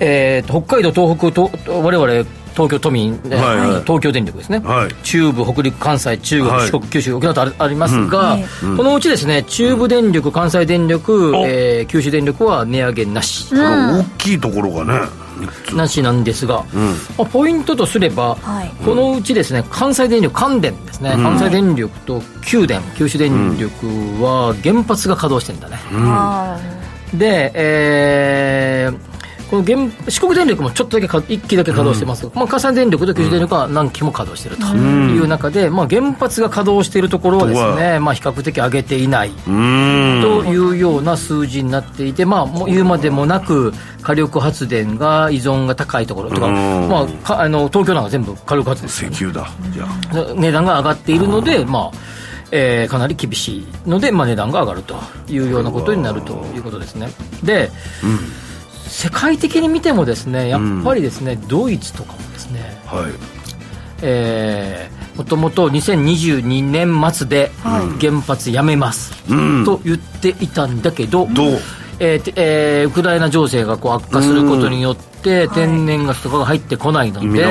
[0.00, 1.50] えっ、ー、と北海道東北と
[1.82, 15.00] 我々東京都民、はいはい、東京電力ですね、はい、中部、北陸、関西、中国、はい、四国、九州、沖縄とありますが、うん、このうちですね中部電力、関西電力、うん、えー、九州電力は値上げなし、うん、大きいところがね
[15.74, 16.86] なしなんですが、うん、
[17.18, 23.86] まあ、ポイントとすれば、はい、このうちですね関西電力関電ですね、うん、関西電力と九電九州電力
[24.22, 25.78] は原発が稼働してるんだね、
[27.12, 29.13] うん、で、えー、
[29.54, 39.30] この原四国電力もちょっとだけか1機だけ稼働してます、うん、まあ、火山電力と九州電力は何機も稼働しているという中で、まあ、原発が稼働しているところはですね、まあ、比較的上げていない。
[39.30, 49.48] というような数字になっていて、まあ、もう言うまでもなく火力発電が依存が高いところとか、まあ、かあの東京なんか全部火力発電石油だ。
[49.70, 50.34] じゃあ。
[50.34, 51.96] 値段が上がっているので、まあ
[52.50, 54.96] えー、かなり厳しいので、まあ、値段が上がると
[55.28, 57.08] いうようなことになるということですね。
[57.44, 57.70] で、
[58.02, 58.06] う
[58.40, 58.43] ん
[58.86, 63.12] 世界的に見てもですねやっぱりですね、うん、ドイツとかもですね、はい。
[64.02, 67.50] えー、もともと2022年末で
[68.00, 71.26] 原発やめます、うん、と言っていたんだけど、う？
[71.28, 71.32] ん、
[71.98, 77.44] えーえー、ウクライナ情勢がこう悪化することによって、天然ガスとかが入ってこないので、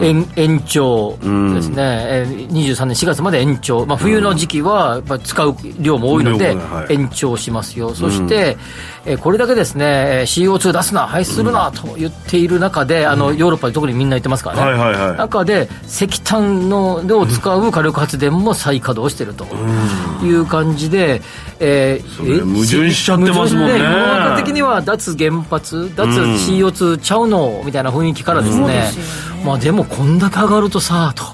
[0.00, 6.56] 延延長ですね、うん、23年4月まで延長、まあ、冬の時期はやっぱ使う量も多いので、
[6.90, 8.56] 延長しますよ、そして、
[9.06, 19.44] えこれだけですね CO2 出すな、排出するなと言っている中で、あのヨーロッパで特にみんな言ってますからね、はいはいはい、中で石炭のを使う火力発電も再稼働していると
[20.24, 21.20] いう感じで、
[21.60, 23.78] えー、矛盾しちゃってますもんね。
[23.78, 28.90] 世の中的には脱原発、脱 CO2 ちゃうのみたいな雰囲気からですね、
[29.40, 31.24] うん、まあ、でもこんだけ上がるとさと、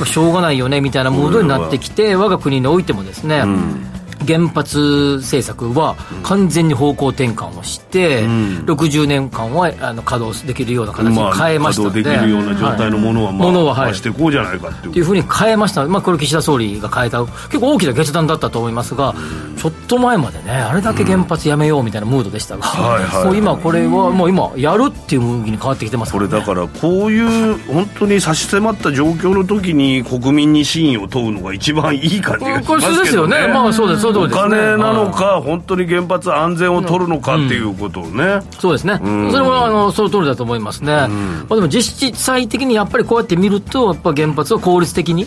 [0.00, 3.96] うん、しょうがないよねみたいなモードになってきて、我が国においてもですね、うん
[4.26, 11.82] 原発政策は完全に方向転換をして、うん、60年間はあの稼働できるような形に変えました。
[11.82, 15.04] ので、まあ、稼働できるような状態のものは、まあ、ものは、はい、していこうじゃないかっていう。
[15.04, 33.04] ふうに変えました、まあ、これ岸田総理が変えた結構大きな決断だったと思いますが、うん、ちょっと前までねあれだけ原発やめようみたいなムードでしたが、うん、もう今これはもう今やるっていうムードに変わってきてますから、ね、これだからこういう本当に差し迫った状況の時に国民に真意を問うのが一番いい感じがしますけどね。
[33.04, 33.48] ですよね。
[33.48, 38.24] まあそうです、そうです、ね、お金なのか、本当に原発安全を取るのかっていうことをね。
[38.24, 38.98] うん、そうですね。
[39.02, 40.92] うん、それもあのその通りだと思いますね。
[40.92, 45.26] うん、まあでも実際的にやっぱりこうやって見ると、やっぱ原発を効率的に、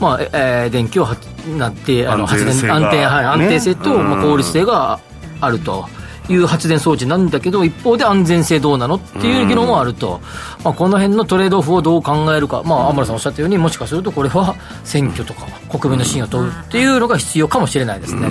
[0.00, 1.16] まあえー、電気をは
[1.56, 5.00] なってあの発電安定はい安定性と、まあ効率性が
[5.40, 5.86] あると。
[6.28, 10.20] いう発電装置なんだけど、一方で安全性どうなのっていう議論もあると、
[10.64, 18.28] まあ、この辺のトレードオフをどう考えるか、まあ、天野さんおっしゃったように、もしかするとこれは選挙とか、国民の信を問うっていうのが必要かもしれないですね。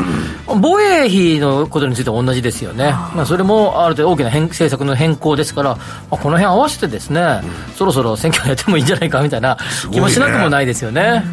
[0.47, 5.81] 防衛費のことについては同じですよね、まあ、それもある程度大きな変政策の変更ですから、ま
[6.11, 7.41] あ、この辺合わせてですね、
[7.75, 9.57] そろそろ選挙やってもいいんじゃないかみたいな
[9.91, 11.23] 気もしなくもないですよね。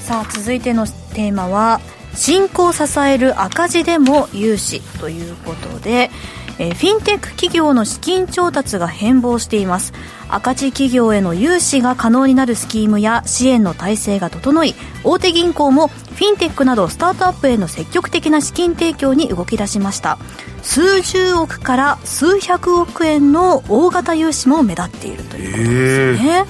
[0.00, 1.80] さあ続いてのテーマは
[2.18, 6.10] 進行を支える赤字でも融資ということで、
[6.58, 9.92] え、フィンテック企業の資金調達が変貌しています。
[10.28, 20.18] 赤字企業への融資が可能になるスキームや支援の体制が整い大手銀行もフィンテックなどスタートアップへの積極的な資金提供に動き出しました。
[20.62, 26.46] 数十億から数百億円の大型融資も目立っているということですね、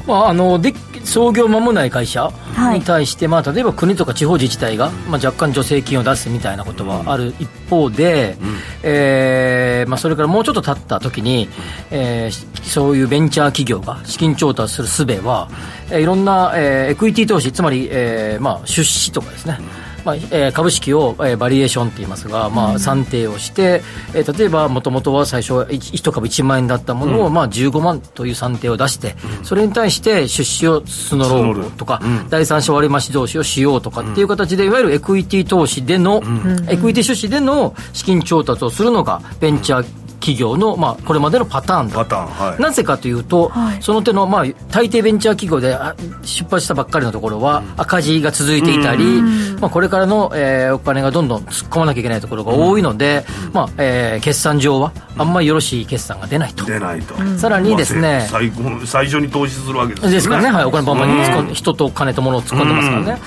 [0.00, 0.74] えー、まあ、あので
[1.04, 2.32] 創業間もない会社
[2.74, 11.48] に対して、はい、まあ、例えば国とか地方自治体が、まあ、若干助成金を出すみたいなことはある一方で、うん、えー、まあ、それからもうちょっと経った時に、
[11.90, 15.48] えー、そういうベンチャー企業が資金調達する術は、
[15.90, 19.58] えー、いろんな、えー、エクイティ投資つまり、えーまあ、出資とかですね、
[20.04, 23.82] まあえー、株式を、えー、バリエーションって言いますが、まあ、算定をして、
[24.14, 32.08] えー、例えばもともとは最初は 1, 株1万円だったものを、うん、まあ、15万という算定を出して、うん、それに対して出資を募ろうとか、う。
[32.08, 36.22] ん、第三者割増投資をしようとかっていう形で、いわゆるエクイティ投資での、
[36.68, 42.04] エクイティ出資での資金調達をするのがベンチャー企業の、まあ、これまでのパターンだ。
[42.04, 45.76] パはい、なぜかというと、はい、その手の、まあ、大抵ベンチャー企業で
[46.22, 49.20] 出発したばっかりのところは、赤字が続いていたり、
[49.60, 56.64] まあ、これからの、えー、お金がどんどん突っ込まなきゃいけないところが多いので、まあえー、決算上はあんまりよろしい決算が出ないと。
[56.64, 57.14] 出ないと。
[57.38, 58.52] さらにですね、最
[58.86, 63.18] 最初に投資するわけです、ね、ですからね、はい、お金バンバンに突っ込んで、人と金と物を突っ込んでますからね。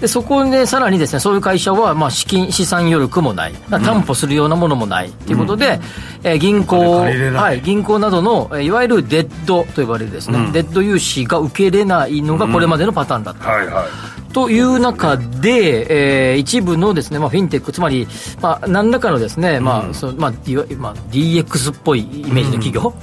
[0.00, 5.80] でそこでさらにですね、そういう会社は、まあ、資金、資産余力もない、担保するようなものもないということで、
[6.22, 13.48] うん、えー、銀行、はい、銀行などの、いわゆるデッドと呼ばれるですね、うん、デッド融資が受けれないのがこれまでのパターンだった。
[13.48, 14.10] はいはい。
[14.32, 18.06] という中で、えー、一部のですね、まあ、フィンテック、つまり、
[18.40, 20.30] まあ、何らかのですね、うん、まあそのまあ
[20.78, 22.94] まあ、DX っぽいイメージの企業、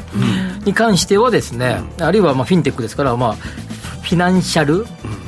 [0.65, 4.85] に関してはですね、あるいはまあフィンテックですから、まあ、フィナンシャル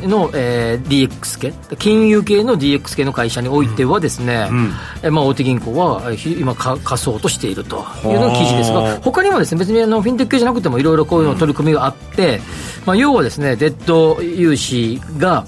[0.08, 4.72] の、えー、DX 系金融系の DX 系の会社においてはですね、うん。
[5.04, 12.42] えまあ、大手銀行は今か貸そうとしているというのが記事ですが他にもですね別にあのフィンテック系じゃなくてもいろいろこういうの取り組みがあって、
[12.86, 15.46] まあ、要はですねデッド融資が、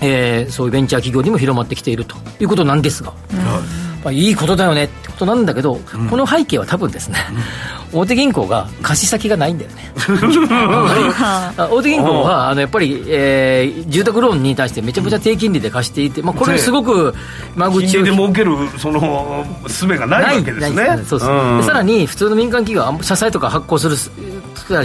[0.00, 3.54] えー、そういうベンチャー企業にも広まってきているということなんですが、うん、ま
[4.06, 4.88] あ、いいことだよね
[5.22, 7.16] となんだけど、うん、この背景は多分ですね、
[7.92, 9.92] 大手銀行が貸し先がないんだよね。
[11.56, 17.14] 大手銀行はあのやっぱり、えー、住宅ローンに対してめちゃめちゃ低金利で貸していて、まあ、これすごく
[17.54, 20.98] 間口をで儲けるその術がないわけですね。
[21.62, 23.96] さらに普通の民間企業は社債とか発行する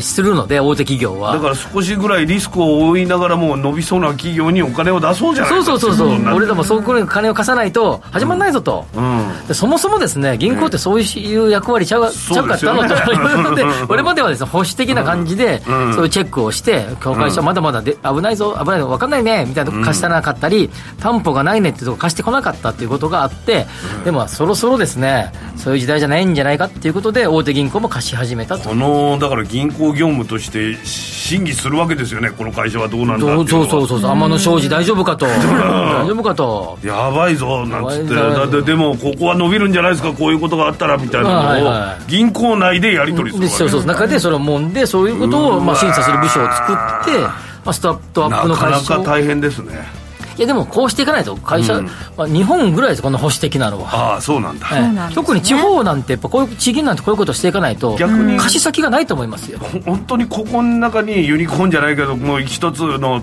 [0.01, 1.33] するので大手企業は。
[1.33, 6.35] だから少しぐらいリスクを負いながらも伸びそうな企業にお金を出そうじゃないそうそうそうそう。
[6.35, 9.27] 俺らもそうこ金を貸さないと始まらないぞと、うん。
[9.47, 15.61] うん、そもそもですね銀行ってそういう役割ちゃう,、ちゃうかったのというのでこれまではですね保守的な感じで、
[15.95, 20.69] そういうチェックをして教会社まだまだで危ないぞ危ないぞ分かんないねみたいなとこ貸してなかったり、
[20.99, 23.65] 担保がないねってとこ貸してこなかったっていうことがあって、
[24.03, 28.69] でもそろそろですねそういう時代じゃないんじゃないかっていうことで大手銀行も貸し始めたと。
[28.69, 32.29] このだから銀行業務として審議するわけですよね。
[32.29, 34.11] この会社はどうなんだそうそうそうそう。
[34.11, 35.25] 天野商事大丈夫かと。
[35.27, 36.77] 大丈夫かと。
[36.83, 38.15] やばいぞなんつって。
[38.15, 40.11] だってでもここは伸びるんじゃないですか。
[40.11, 41.73] こういうことがあったらみたいなのを
[42.07, 47.33] 銀行内でやり取りするそうそう中でそれをもんでそういうことをまあ審査する部署を作ってま
[47.65, 49.96] あスタートアップの会社なかなか大変ですね
[50.37, 54.13] いやでもこうしていかないと会社、うん、まあ、日本ぐらいですこの保守的なのは。
[54.13, 55.15] ああそうなんだ、ええ。
[55.15, 58.37] 特に地方なんてやっぱこういう地銀なんてこういうことしていかないと逆に。
[58.37, 59.59] 貸し先がないと思いますよ。
[59.85, 63.21] 本当にここの中にユニコーンじゃないけどもう一つの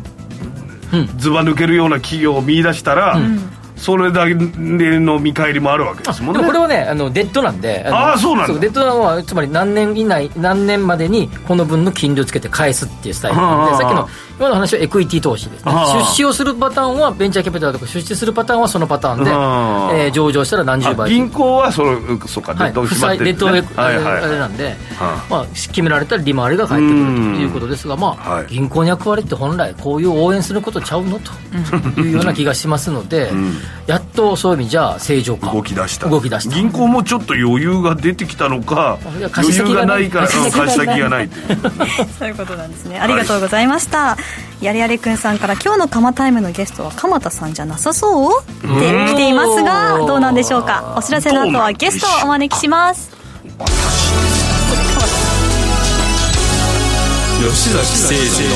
[1.18, 3.18] ずば抜けるような企業を見出したら、
[3.85, 6.40] それだけの見返りもあるわけですもんね。
[6.40, 8.59] でもこれはねあのデッドなんでああそうなんだ。
[8.59, 13.37] デッドなのはつまり何年以内何年までにこの分の金利をつけて返すっていうスタイル。
[13.37, 15.73] なんでさっきの今の話はエクイティ投資ですね。
[15.73, 21.11] 出資をするパターンはベンチャーキャピタルとか出資するパターンはそのパターンで、えー、上場したら何十倍。
[21.11, 23.90] 銀行はそのそうかデッド決まってる、ね、はい、デッドあ
[24.27, 24.75] れなんで、
[25.29, 33.31] まあ、決められたら利回りが返ってくるということですが、まあ、銀行に役割って本来こういう応援することちゃうのというような気がしますので、
[33.87, 35.52] やっとそういう意味じゃ正常化。
[35.52, 36.08] 動き出した。
[36.08, 36.54] 動き出した。
[36.54, 38.98] 銀行もちょっと余裕が出てきたのか
[39.37, 41.28] 余裕がないから 貸し先がない
[42.18, 42.98] そういうことなんですね。
[42.98, 44.18] ありがとうございました、は
[44.60, 50.94] い、やれやれくんさんから今日の鎌タイムのゲストは鎌田さんじゃなさそうって来ていますがどうなんでしょうか？
[50.96, 53.10] お知らせの後はゲストをお招きします。
[57.44, 58.54] 吉崎誠二の。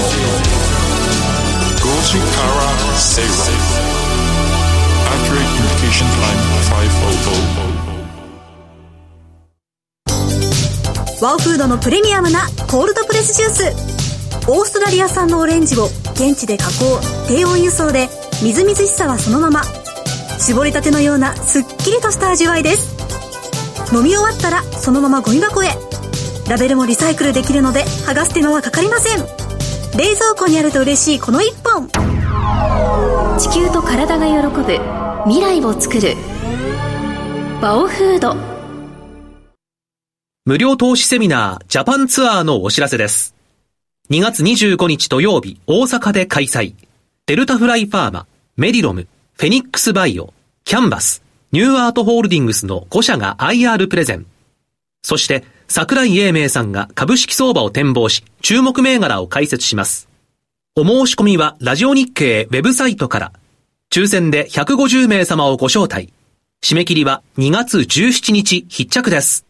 [1.78, 3.77] 5時から正論
[11.20, 14.48] ワオフードのプレミアムなコールドプレスジュース。
[14.48, 18.08] オーストラリア産のオレンジを現地で加工低温輸送で
[18.42, 19.62] みずみずしさはそのまま。
[20.38, 22.96] 絞りたてのようなすっきりとした味わいです。
[23.92, 25.70] 飲み終わったらそのままゴミ箱へ。
[26.48, 29.18] ラベルもリサイクルできるので剥がす手間はかかりません。
[29.98, 31.88] 冷蔵庫にあると嬉しいこの1本。
[33.38, 34.97] 地球と体が喜ぶ
[35.28, 36.14] 未来をつくる
[37.60, 38.34] バオフード
[40.46, 43.34] 無料投資セミナージャパンツアーのお知らせです。
[44.08, 46.72] 2月25日土曜日大阪で開催。
[47.26, 50.32] デルタフライファーマ、メディロム、フェニックスバイオ、
[50.64, 54.24] キャンバス、ニューアートホールディングスの5社が IR プレゼン。
[55.02, 60.08] そして桜井英明さんが株式相場を展望し、注目銘柄を解説します。
[60.74, 63.32] お申し込みはラジオ日経ウェブサイトから。
[63.90, 66.12] 抽選で150名様をご招待。
[66.62, 69.46] 締め切りは2月17日必着です。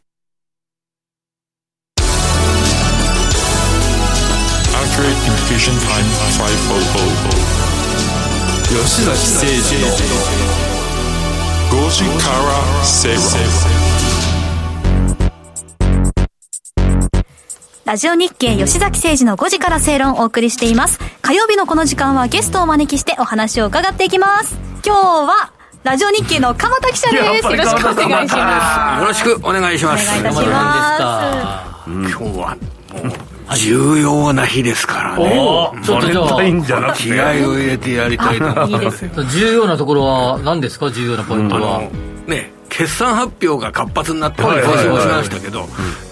[8.69, 9.87] 吉崎誠二の
[11.71, 13.17] 5時から正
[17.89, 20.99] ラジオ日経吉崎誠二の5時から正論をお送りしています。
[21.23, 24.59] 火曜日のこの時間はゲストをお招きしてお話を伺っていきます。
[24.85, 25.53] 今日は、
[25.85, 27.25] ラジオ日経の鎌田記者です。
[27.25, 29.01] よろしくお願いします。
[29.01, 30.07] よろしくお願いします。
[30.07, 31.91] お願いいたします。
[31.91, 32.57] 今日は、
[33.57, 35.33] 重要な日ですからね。
[35.83, 39.09] ちょっとじゃあ、気合を入れてやりたいと思います。
[39.31, 40.91] 重要なところは何ですか？
[40.91, 41.81] 重要なポイントは。
[42.27, 45.67] ね、決算発表が活発になって今週もしましたけど、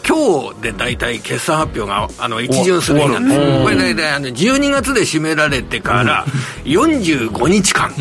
[0.05, 3.29] 今日で大体決算発表があの一巡する日なん。
[3.29, 6.25] ですこれ大体あの12月で締められてから
[6.65, 7.93] 45日間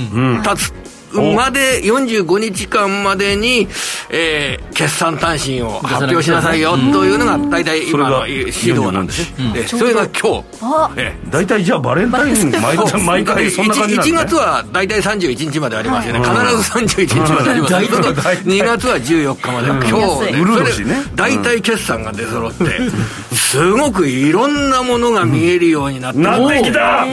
[0.43, 0.73] 経つ
[1.21, 3.67] まで45日間までに、
[4.09, 10.45] えー、決算単身を発表しなさいよというのが大体今の指導なんです、でそれが今日。
[11.29, 17.75] 大体じゃあバレンタイン毎毎回そんな感じなんです、ね、1月は大体31日までありますよね、必ず31日まであります。
[17.75, 27.05] けど、2月は14日まで、今日それ大体決算が出揃って、すごくいろんなものが見えるようになって、なってきた。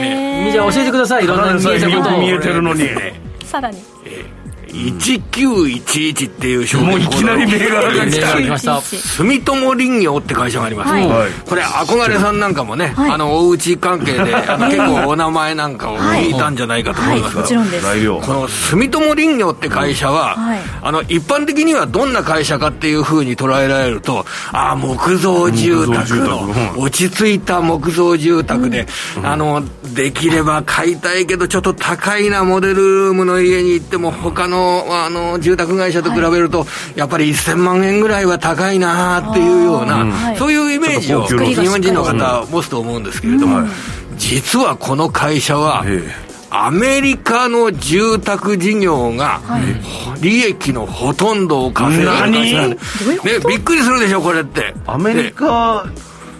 [0.51, 1.23] じゃあ教えてください。
[1.23, 2.89] いろんな見えてるのに
[3.53, 3.77] さらに。
[4.73, 8.05] 1911っていう証券もういきなり銘柄が
[8.41, 16.33] 来ました住友林業って会社があります、はい、これ憧れさんなんかもね、はい、あのおうち関係で あの結構お名前なんかを聞い。
[16.43, 17.81] たんじゃないかと思いますが、はいはい、もちろん
[18.21, 18.27] です。
[18.27, 20.37] この住友林業って会社は、
[20.81, 32.73] あの一般的にはどんな会社かっていうふうに捉えられるとああ木造住宅の落ち着いた木造住宅で、うん、あのできれば買いたいけどちょっと高いなモデル
[33.05, 34.62] ルームの家に行っても他の
[35.05, 43.67] あの住宅会社と比べると、はい、やっぱり1000万円ぐらいは高いなっていうような、そういうイメージを日本人の方持つと思うんですけれども、
[44.17, 45.85] 実はこの会社は、
[46.55, 49.41] アメリカの住宅事業が
[50.21, 52.79] 利益のほとんどを稼いでる会社なんで、ね、
[53.47, 54.73] びっくりするでしょこれって。
[54.85, 55.87] アメリカ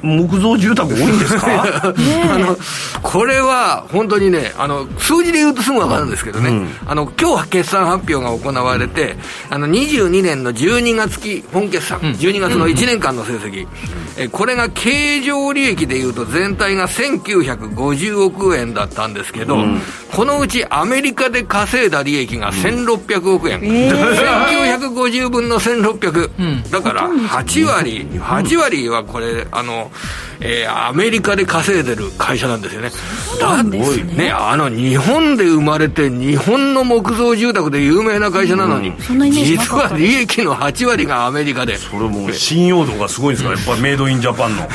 [0.03, 1.47] 木造住宅多いんですか？
[2.29, 2.57] あの
[3.01, 9.15] これは本当にねあの数字で言うとすぐ分かるんですけどね、うん、あの今日決算発表が行われて
[9.49, 13.67] あの22年の12月期本決算、うん、12月の1年間の成績、うん、
[14.17, 29.91] えこれが経常利益でいうと全体が1950億円だったんですけど、うん、このうちアメリカで稼いだ利益が1600億円、うん、1950分の1600、だから8割8割はこれあの
[30.39, 32.91] えー、アメリカで稼いでる会社なんですよね。
[33.39, 41.77] だってね、ね、あの、日本で生まれて、日本の木造住宅で有名な会社なのに、うん、実は利益の8割がアメリカで。
[41.77, 44.67] それも信用度がすごいんですか、 やっぱりメイドインジャパンの。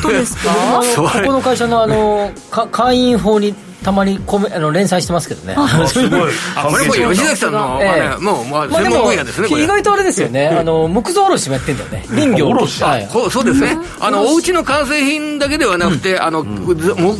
[0.00, 0.52] そうですか？
[0.52, 2.32] ここの会社のあの、
[2.70, 3.54] 会員法に
[3.86, 5.54] たまにコメあの連載してますけどね。
[5.86, 6.32] すごい。
[6.56, 10.48] あ、これも吉崎さんの、ええ、もう、まあ、専門分野ですね、意外とあれですよね。
[10.48, 12.04] あの、木造卸もやってんだよね。
[12.08, 12.48] 林業。
[12.48, 13.08] 卸はい。
[13.08, 13.78] そうですね。
[14.00, 16.42] あの、お家の完成品だけではなくて、あの、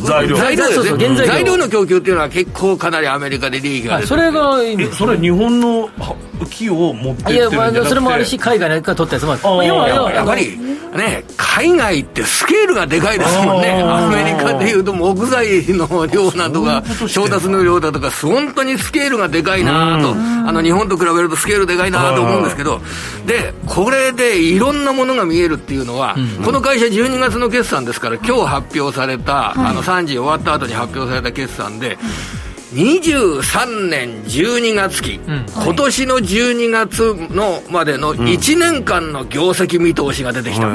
[0.03, 0.35] 材料。
[0.35, 1.25] 材料ですね。
[1.25, 5.89] 材料の供給っていうのは結構かなりアメリカで利益が出てそれがいいそれ日本の
[6.51, 10.57] 木を持ってってるんじゃなくていや、それもあるし、海外から取ったやつもやっぱり、
[10.97, 13.81] ね、海外ってスケールがでかいですもんね。
[13.83, 22.81] アメリカでいうと木材の量などが、調達の量だとか、本当にスケールがでかいなと、あの日本と比べるとスケールでかいなと思うんですけど、
[23.25, 31.97] で、これでいろんなものが見えるっていうのは、この会社12月の決算ですから、今日発表された、あの3時終わった後に発表された決算で、
[32.73, 40.67] 23年12月期、うん、今年の12月のまでの1年間の業績見通しが出てきた、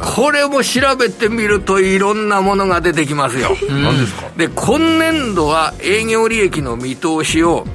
[0.00, 4.28] これも調べてみるといろんなものが出てきますよ、 何ですか？
[4.36, 7.66] で今年度は営業利益の見通しを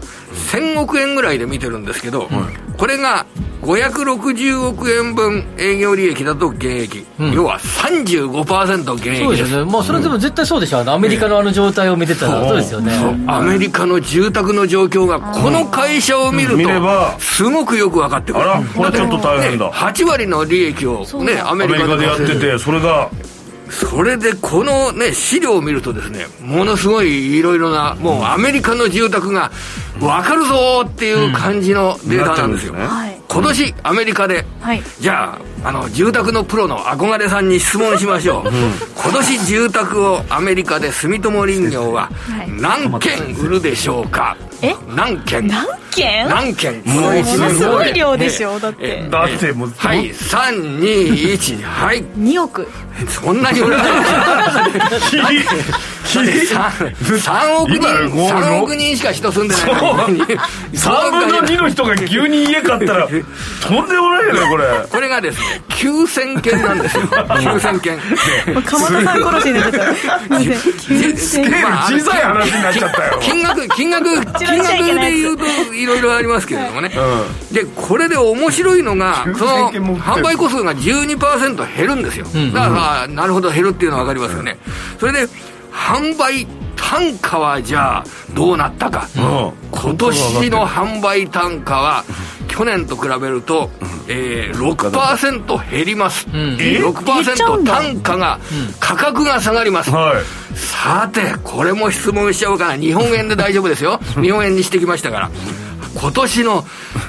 [0.52, 2.30] 1000億円ぐらいで見てるんですけど、
[2.78, 3.26] これが
[3.68, 9.24] 560億円分営業利益だと減益、うん、要は35%減益です。
[9.24, 12.58] そうですね、まあ、それでも絶対そうでしょ、うん、アメリカのあの状態を見てたら、そう。
[12.58, 12.94] ですよね、
[13.28, 23.10] アメリカの住宅の状況が、この会社を見ると、すごくよく分かってくる、あら、これちょっと大変だ、ね、8割の利益を、ね、アメリカでやってて、それが。
[23.70, 29.52] それでこのね、資料を見るとですね、ものすごいいろいろな、もうアメリカの住宅が
[30.00, 32.74] 分かるぞっていう感じのデータなんですよ。
[32.74, 38.52] うん今年アメリカで、はい、じゃああの住宅のプロの憧れさんに質問しましょう、うん、
[38.96, 42.10] 今年住宅をアメリカで住友林業は
[42.48, 44.74] 何件売るでしょうか、え？
[44.96, 49.08] 何件何件何件ものすごい量でしょ、だって。
[49.10, 50.10] だってもうはい。
[50.12, 52.04] 321はい。
[52.04, 52.68] 2億。
[53.08, 53.90] そんなに売らな
[55.32, 55.46] い
[56.08, 59.66] 3億人3億人しか人住んでない。
[59.66, 63.20] 3分の2の人が急に家買ったらとん
[63.88, 64.66] でもないよねこれ。
[64.90, 67.04] これがですね9000件なんですよ。
[67.04, 68.00] 9000件
[68.66, 70.40] 鎌田さん殺しになっちゃった。
[71.18, 73.20] スケール小さい話になっちゃったよ。
[73.22, 76.92] 金額金額金額で言うといろいろありますけれどもね、
[77.52, 84.58] でこれで面白いのがその販売個数が12%減るんですよ、だからなるほど減るっていうのは分かりますよね。
[85.00, 85.28] それで
[85.78, 88.04] 販売単価はじゃあ
[88.34, 92.04] どうなったか、うん、今年の販売単価は
[92.48, 93.70] 去年と比べると、
[94.08, 98.40] えー、6%減ります、うん、6%単価が、
[98.80, 102.78] 価格が下がります、はい、さてこれも質問しちゃおうかな。
[102.78, 104.00] 日本円で大丈夫ですよ。
[104.22, 105.32] 日本円にしてきましたから。
[106.00, 106.64] 今年の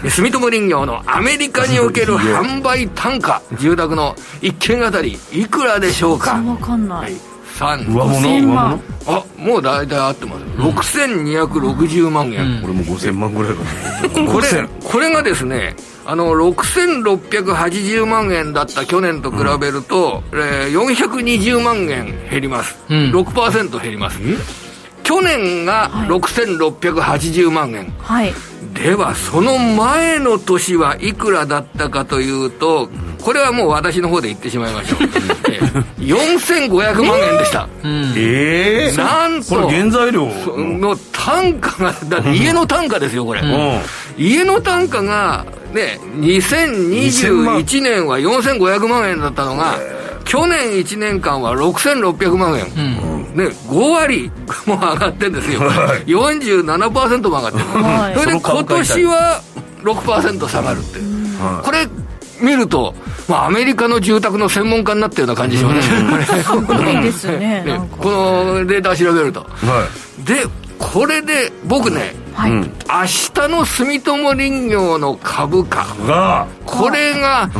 [0.08, 6.36] 住友林業のアメリカにおける販売単価住宅の1軒あたりいくらでしょうか？
[6.36, 7.27] 分かんない、はい
[7.58, 8.80] 3上物万。
[9.06, 13.62] あもう大体合ってます、うん、6260万円、これも5000万ぐらいか
[14.24, 14.32] な。
[14.32, 24.18] これこれがですねあの6680万円だった去年と比べると、うん、えー、420万円減ります、うん、6%減ります、
[25.08, 28.34] 去年が6680万円、はい、
[28.74, 32.90] ではその前の年はいくらだったかというと
[33.22, 34.98] これはもう私の方で言ってしまいましょう。
[35.98, 37.70] 4500万円でした、
[38.16, 38.92] ええ。
[38.92, 40.26] ー、なんとこれ原材料？
[40.26, 43.80] の単価がだって家の単価ですよこれ、うん、
[44.22, 49.78] 家の単価がね2021年は4500万円だったのが
[50.26, 52.66] 去年1年間は6600万円、
[53.02, 53.07] うん
[53.38, 54.30] ね、5割
[54.66, 59.42] も上がってるんですよ、はい、47%も上がってる、はい、それで今年は
[59.82, 61.86] 6%下がるって、はい、これ
[62.40, 62.94] 見ると、
[63.28, 67.64] まあ、アメリカの住宅の専門家になったような感じしますね、すごいですね。
[67.98, 69.88] このデータ調べると、は
[70.20, 70.44] い、で
[70.78, 75.84] これで僕ね、はい、明日の住友林業の株価。
[76.06, 77.50] がこれが、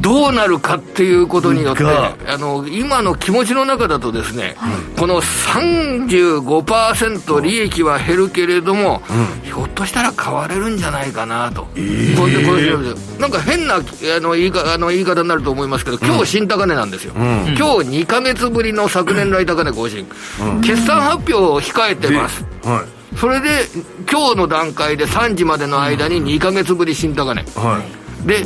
[0.00, 13.80] どうなるかっていうことによって、あの今の気持ちの中だとですね、はい、この35%利益は減るけれども、うん、ひょっとしたら買われるんじゃないかなと、えー、なんか変なあ
[14.20, 17.62] の言いあの言い方になると思いますけど、今日新高値なんですよ、うん、今日
[18.02, 20.06] 2か月ぶりの昨年来高値更新、
[20.40, 22.44] うん、決算発表を控えてます。
[22.64, 22.86] はい。
[23.16, 23.66] それで
[24.10, 27.82] 今日の段階で3時までの間に2か月ぶり新高値、は
[28.24, 28.44] い、で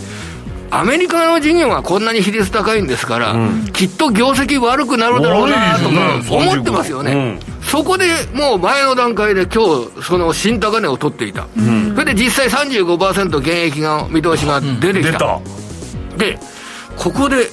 [0.71, 15.41] アメリカの事業がこんなに比率高いんですから、うん、きっと業績悪くなるだろうなとか思ってますよね、そこでもう前の段階で今日その新高値を取っていた、うん、それで実際35%減益が見通しが出てきた、
[16.13, 16.39] うん、で
[16.97, 17.47] ここで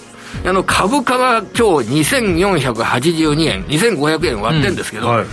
[0.45, 5.25] あの株価が今日2482円2500円割ってるんですけど、はい、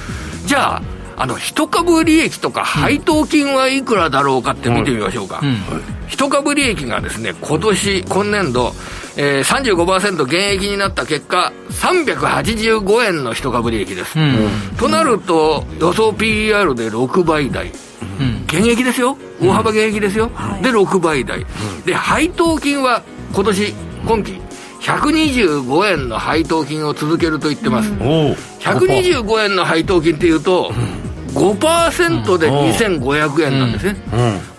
[0.46, 0.82] じゃあ
[1.20, 5.40] あの一株利益とか配当金はいくらだろうかって見てみましょうか、
[6.06, 8.72] 一株利益がですね今年今年度、
[9.16, 17.72] えー、35%減益になった結果385円の一株利益です、うん、となると予想 PER で6倍台、
[18.20, 19.18] うん、減益ですよ。
[19.40, 21.44] 大幅減益ですよ、うん、で6倍台、
[21.84, 23.02] で配当金は
[23.34, 23.74] 今年
[24.06, 24.40] 今期
[24.80, 30.72] 125円の配当金を続けると言ってます、125円の配当金っていうと、
[31.38, 33.96] 5%で2500円なんですね、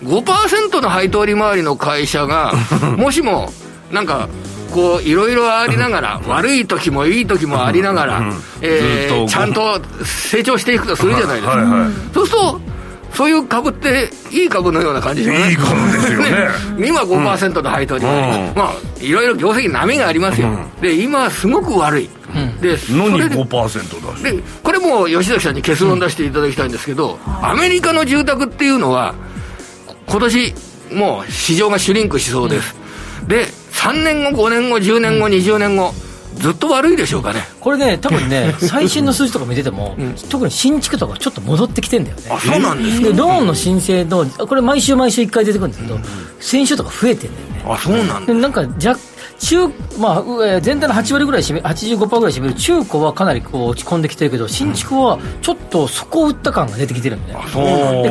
[0.02, 0.08] うん。
[0.08, 2.52] うん、5%の配当利回りの会社が
[2.96, 3.52] もしも
[3.90, 4.28] なんか
[4.70, 8.22] こういろいろありながら、悪い時もいい時もありながら、
[8.60, 12.60] えー、ちゃんと成長していくとするじゃないですか、はいはい、そうすると
[13.12, 15.50] そういう株っていい株のような感じじゃない？
[15.50, 16.30] いい株ですよね。
[16.30, 16.88] ね。
[16.88, 22.10] 今5%の配当利回り、うん、まあいろいろ業績波がありますよ、うん、で今すごく悪い。
[22.60, 29.16] でのに5%だでこれも吉崎さんに結論出していただきたいんですけど、うん、アメリカの住宅っていうのは
[30.06, 30.54] 今年
[30.92, 32.76] もう市場がシュリンクしそうです、
[33.22, 35.92] うん、で3年後5年後10年後、うん、20年後
[36.40, 37.40] ずっと悪いでしょうかね。
[37.60, 46.02] これね、多分ね、最新の数字とか見てても、うん、特に新築とかちょっと戻ってきてんだよね、あそうなんですでローンの申請の、これ、毎週毎週1回出てくるんですけど、うん、
[46.40, 47.64] 先週とか増えてんだよね。
[47.68, 48.98] あそうなんでなんか若
[49.40, 49.68] 中、
[49.98, 57.38] まあ、全体の8割ぐらい占め、85%ぐらい占める中古はかなりこう落ち込んできてるけど、新築はちょっと底を打った感が出てきてるんで、で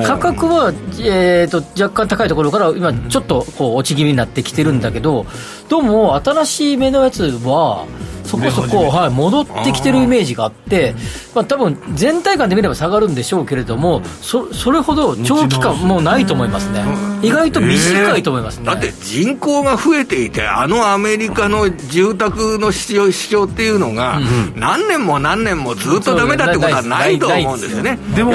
[0.05, 5.25] 価格は、えーと、若干高いところから今、ちょっとこう落ち気味になってきてるんだけど、
[5.69, 7.85] どうも新しい目のやつは、
[8.29, 10.93] そこそこ、はい、戻ってきてるイメージがあって、
[11.33, 16.83] まあ多分全体感で見れば下がるんでしょうけれども、そそれほど長期間もうないと思いますね、
[17.23, 24.19] 意外と短いと思いますね、だって人口が増えていて、あのアメリカの住宅の市場市場っていうのが、
[24.55, 27.97] 何年も何年もずっとだめだってことはないと思うんですよね。
[28.15, 28.31] でも、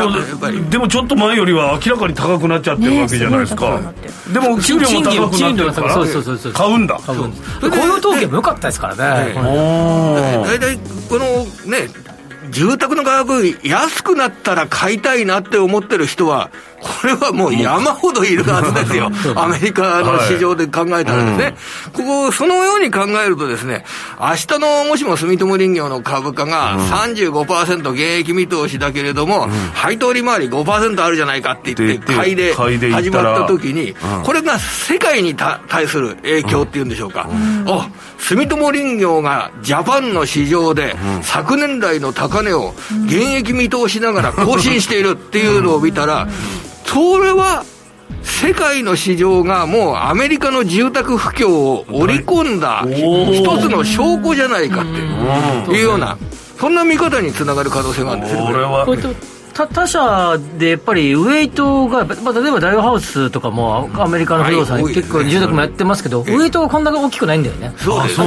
[0.70, 3.80] でもちょっっと前よりは明らかに高くなっちゃってるわけじゃないですか、
[4.32, 5.95] でも給料も高くなってるから。
[6.53, 6.99] 買うんだ。
[7.05, 7.14] 雇
[7.76, 9.34] 用統計も良かったですからね
[9.85, 10.78] 大体
[11.09, 11.89] このね
[12.51, 16.51] 住宅の価格安くなったら買いたいなって思ってる人は
[16.85, 21.55] これはもう山ほどいるはずですよ、 アメリカの市場で考えたらですね、はい。
[21.95, 23.85] ここ、そのように考えるとですね、
[24.20, 37.26] 明日のもしも住友林業の株価が35%減益見通しだけれども、うん、配当利回り5%あるじゃないかって言って、買いで始まった時に、これが世界に対する影響っていうんでしょうか、
[38.18, 42.74] 住友林業がジャパンの市場で昨年来の高値を
[43.07, 46.28] 現役見通しながら更新しているっていうのを見たら、
[46.85, 47.64] それは
[48.22, 54.91] 世界の市場がもうアメリカの住宅不況を織り込んだ一つの証拠じゃないかって
[55.72, 56.18] いうような、
[56.59, 58.85] そんな見方につながる可能性があるんですよ、これは。
[59.55, 67.73] 他他社でやっぱりウェイトが、まあ、例えばダイワハウスとかもアメリカの不動産、結構住宅もやってますけど、ウェイトがこんなに大きくないんだよね、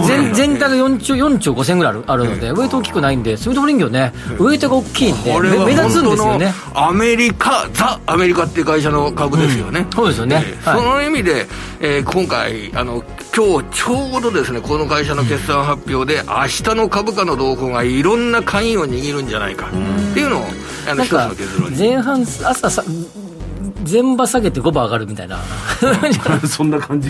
[0.07, 6.53] 全全体が4兆 ,4 兆5000ぐらいあるので、ウェイト大きくないんで、住友林業ね、ウェイトが大きいんで、目立つんですよね。
[6.73, 11.45] アメリカ、ザ・アメリカっていう会社の株ですよね、そうですよね、その意味で、
[11.81, 13.03] えー、今回あの、
[13.37, 19.67] 今日ちょうどですね、この会社の決算発表で、明日の株価の動向がいろんな鍵を握るんじゃないか。
[19.67, 20.45] っていうのを、
[20.89, 21.31] あのか
[21.77, 22.83] 前半朝さ
[23.83, 25.37] 全場下げて5番上がるみたいな。
[26.47, 27.09] そんな感じ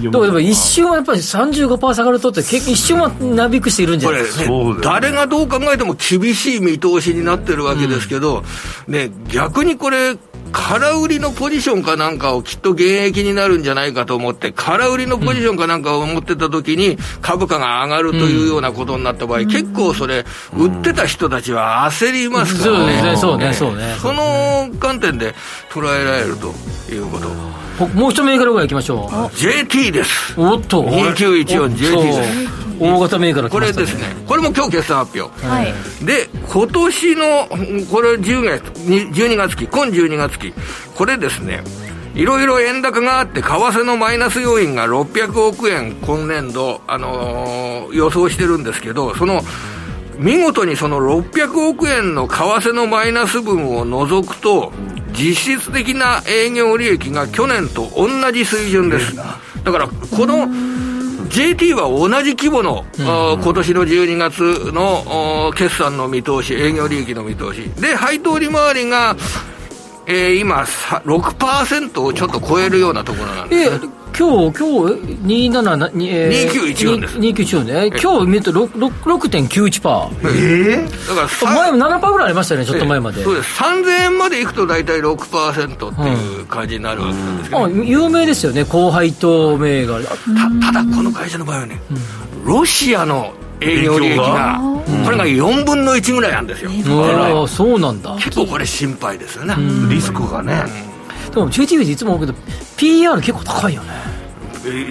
[0.00, 4.22] ででも一瞬はやっぱり35%下がるとって一瞬はなびくしているんじゃない？
[4.22, 8.42] ですか、ね、誰がどう考えても厳しい見通しになってるわけですけど、
[8.88, 10.16] うん、ね、逆にこれ
[10.52, 25.34] 空売りのポジションかなんかをきっと現役になるんじゃないかと思って、空売りのポジションかなんかを持ってたときに、株価が上がるというようなことになった場合、結構それ、売ってた人たちは焦りますからね、そうね、そうね、その観点で
[25.70, 26.54] 捉えられると
[26.92, 27.67] いうこと。
[27.94, 29.36] もう一銘柄ぐらいいきましょう。
[29.36, 30.34] JT です。
[30.40, 30.82] おっと。
[30.82, 32.68] 2914 JT です。
[32.80, 35.74] 大型銘柄、ね、これですねこれも今日決算発表、はい、
[36.04, 37.48] で今年の
[37.90, 40.54] これ10月12月期今12月期
[40.94, 41.62] これですね
[42.14, 49.42] いろいろ円高があって、為替のマイナス要因が600億円、今年度、あのー、予想してるんですけど、その、
[50.18, 54.72] 見事にその600億円の為替のマイナス分を除くと、
[55.12, 59.16] 実質的な営業利益が去年と同じ水準です。
[59.16, 60.48] だだからこの
[61.28, 63.04] JT は同じ規模の、うん、
[63.42, 69.16] 今年の12月の決算の見通し、営業利益の見通し、で、配当利回りが、
[70.06, 73.97] えー、今、6%をちょっと超えるようなところなんですね。
[74.18, 74.98] 今日、今日、
[75.28, 77.18] 27、えー、2914です。
[77.18, 78.00] 2914ね。
[78.02, 80.10] 今日見ると6.91%。
[80.24, 83.22] えー、だから前も7%ぐらいありましたよね、ちょっと前まで。
[83.22, 83.62] そうです。
[83.62, 90.02] 3000円までいくと大体6%っていう感じになるわけなんですけど、ね、有名ですよね、高配当銘柄。
[90.02, 90.08] た
[90.66, 94.60] ただ、この会社の場合はね、うん、ロシアの営業利益が、
[95.04, 96.72] これが4分の1ぐらいなんですよ。
[97.46, 98.16] そうなんだ。
[98.16, 99.54] 結構これ心配ですよね。
[99.88, 100.87] リスクがね。
[101.38, 102.38] でも JT っていつも思うけど
[102.76, 104.18] PR 結構高いよね。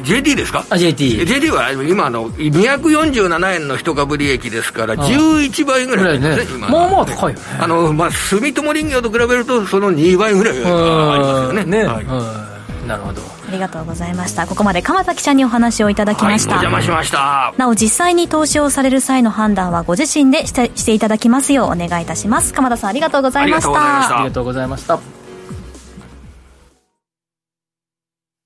[0.03, 0.65] JT ですか？
[0.69, 6.67] あ JT, JT は今の247円の一株利益ですから11倍ぐらいですね、ね。
[6.67, 7.45] まあまあ高いよね。
[7.59, 11.65] あの、まあ、住友林業と比べるとその2倍ぐらいありますよね。
[11.65, 12.05] ね、はい、
[12.87, 13.21] なるほど。
[13.21, 14.47] ありがとうございました。
[14.47, 17.53] ここまで鎌田記者にお話をいただきました、はい、お邪魔しました。
[17.57, 22.53] なお実際に投資をされる際の判断はご自身でしてしていただきますようお願いいたします。
[22.53, 24.19] 鎌田さんありがとうございました。
[24.19, 24.97] ありがとうございました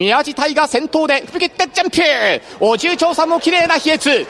[0.02, 2.66] 宮地隊が先頭で吹き切ってジャンプ。
[2.66, 4.26] お重長さんも綺麗な飛躍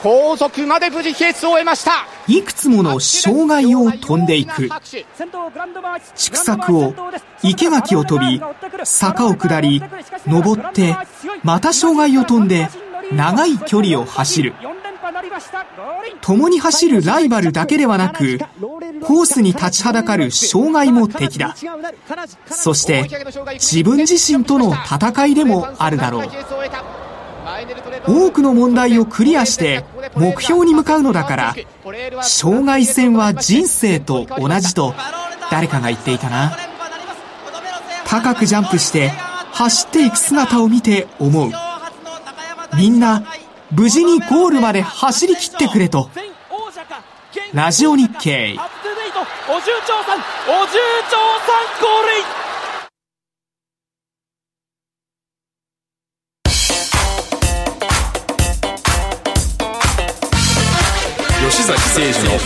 [0.00, 2.06] 後続まで無事飛躍を終えました。
[2.28, 4.68] いくつもの障害を飛んでいく。
[6.14, 6.94] 畜作を
[7.42, 8.40] 池垣を飛び
[8.84, 9.82] 坂を下り
[10.24, 10.94] 登って
[11.42, 12.68] また障害を飛んで
[13.10, 14.54] 長い距離を走る。
[16.20, 18.38] 共に走るライバルだけではなく、
[19.02, 21.54] コースに立ちはだかる障害も敵だ。
[22.46, 23.08] そして、
[23.54, 26.28] 自分自身との戦いでもあるだろう。
[28.06, 29.84] 多くの問題をクリアして
[30.14, 31.54] 目標に向かうのだから、
[32.22, 34.94] 障害戦は人生と同じと
[35.50, 36.56] 誰かが言っていたな。
[38.06, 39.08] 高くジャンプして
[39.52, 41.50] 走っていく姿を見て思う。
[42.76, 43.24] みんな
[43.70, 46.10] 無事にゴールまで走り切ってくれと。
[47.54, 48.58] ラジオ日経。
[49.48, 50.76] お重長さん、お重
[51.10, 52.24] 長さん、ゴールイン。
[61.48, 62.36] 吉崎誠二の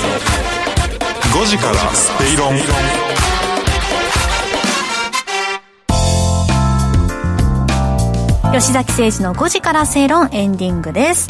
[1.35, 2.59] 5時からスペイロン
[8.53, 11.29] 吉崎誠二の5時から正論エンディングです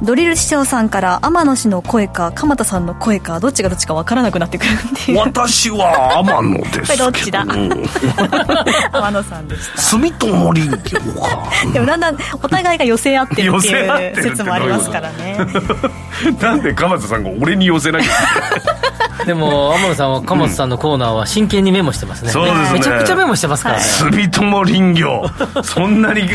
[0.00, 7.08] ドリル師匠さんから天野氏の声か鎌田さんの声かどっちがどっちか分からなくなってくるんで私は天野ですど。
[7.08, 7.40] っちだ？
[8.92, 15.36] 天野さんでした住友林業かでもだんだんお互いが寄せ合ってるっていう説もありますからね。
[16.40, 18.10] なんで鎌田さんが俺に寄せなきゃ
[19.26, 22.72] でも天野さんは鎌田さんのコーナーは真剣にメモしてますね、そうですね。
[22.74, 23.84] めちゃくちゃメモしてますからね。
[23.84, 25.22] 住友林業。
[25.62, 26.28] そんなに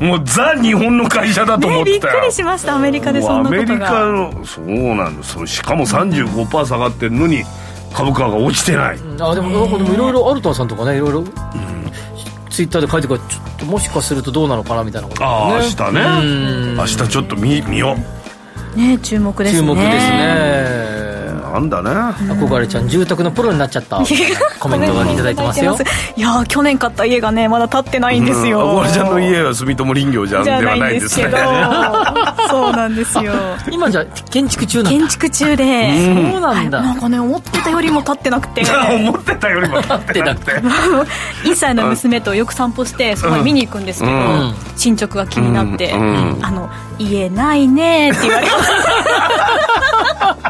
[0.00, 3.62] もうザ日本の会社だと思ってたよ、ね、びっくりしましたアメリカでそんなことが。
[3.62, 5.46] アメリカのそうなんです。
[5.46, 7.44] しかも35%下がってるのに
[7.92, 11.26] 株価が落ちてない、うん、あでもなんかでもいろいろアルトンさんとかねいろいろ、うん、
[12.50, 16.74] ツイッターで書いてくるちょっともしかするとどうなのかなみたいなこと、ね、ああ明日ね。
[16.76, 17.96] 明日ちょっと見見よ
[18.76, 18.78] う。
[18.78, 19.60] ね注目ですね。
[19.60, 20.89] 注目ですね
[21.52, 21.90] なんだね。
[21.90, 24.00] 憧れちゃん住宅のプロになっちゃった。
[24.58, 25.76] コメントがいただいてますよ。
[26.16, 26.20] い。
[26.20, 31.38] や去年買った家がねまだ建ってないんですよ、憧れちゃんの家は住友林業じゃんではないんですけど。
[32.50, 33.32] そうなんですよ。
[33.70, 35.90] 今じゃ建築中なん建築中で。
[36.32, 38.62] そうなんだ、なんかね思ってたよりも建ってなくて。
[38.94, 40.52] 思ってたよりも建ってなくて。
[41.44, 44.12] 1歳の娘とよく散歩してそこに見に行くんですけど、
[44.76, 48.52] 進捗が気になって、あの家ないねって言われま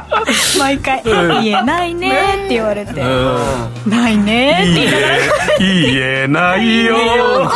[0.07, 0.10] す
[0.59, 1.03] 毎回
[1.43, 2.11] 「言えないね」
[2.47, 2.93] って言われて
[3.87, 5.17] 「ないね」って言いながら。
[5.59, 6.97] 言えないよ。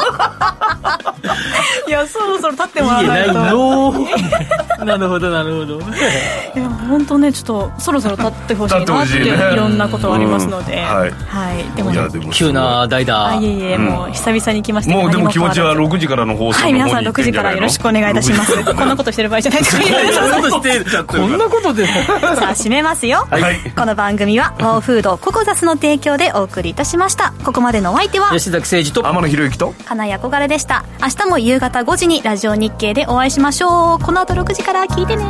[1.86, 3.34] いやそろそろ立ってもらわないと。
[4.84, 5.78] なるほどなるほど。
[5.78, 5.82] い
[6.56, 11.90] や本当ねちょっとそろそろ立ってほしいなっていろんなことありますので、はい、でも、
[12.30, 13.34] 急な代打。
[13.40, 18.64] いえいえもう久々に来ましたもうでも気持ちは6時からの放送はい皆さん6時からよろしくお願いいたします。
[18.64, 19.34] こんなことしてる。
[19.34, 27.32] 場合じゃないですこんなことでさあ締めますよ、はい、この番組はワオフードココザスの提供でお送りいたしました。
[27.44, 30.84] ここまでのお相手は吉崎誠二と天野博之と金井憧れでした。
[31.00, 33.98] 明日も夕方5時にラジオ日経でお会いしましょう。
[33.98, 35.24] この後6時から聞いてね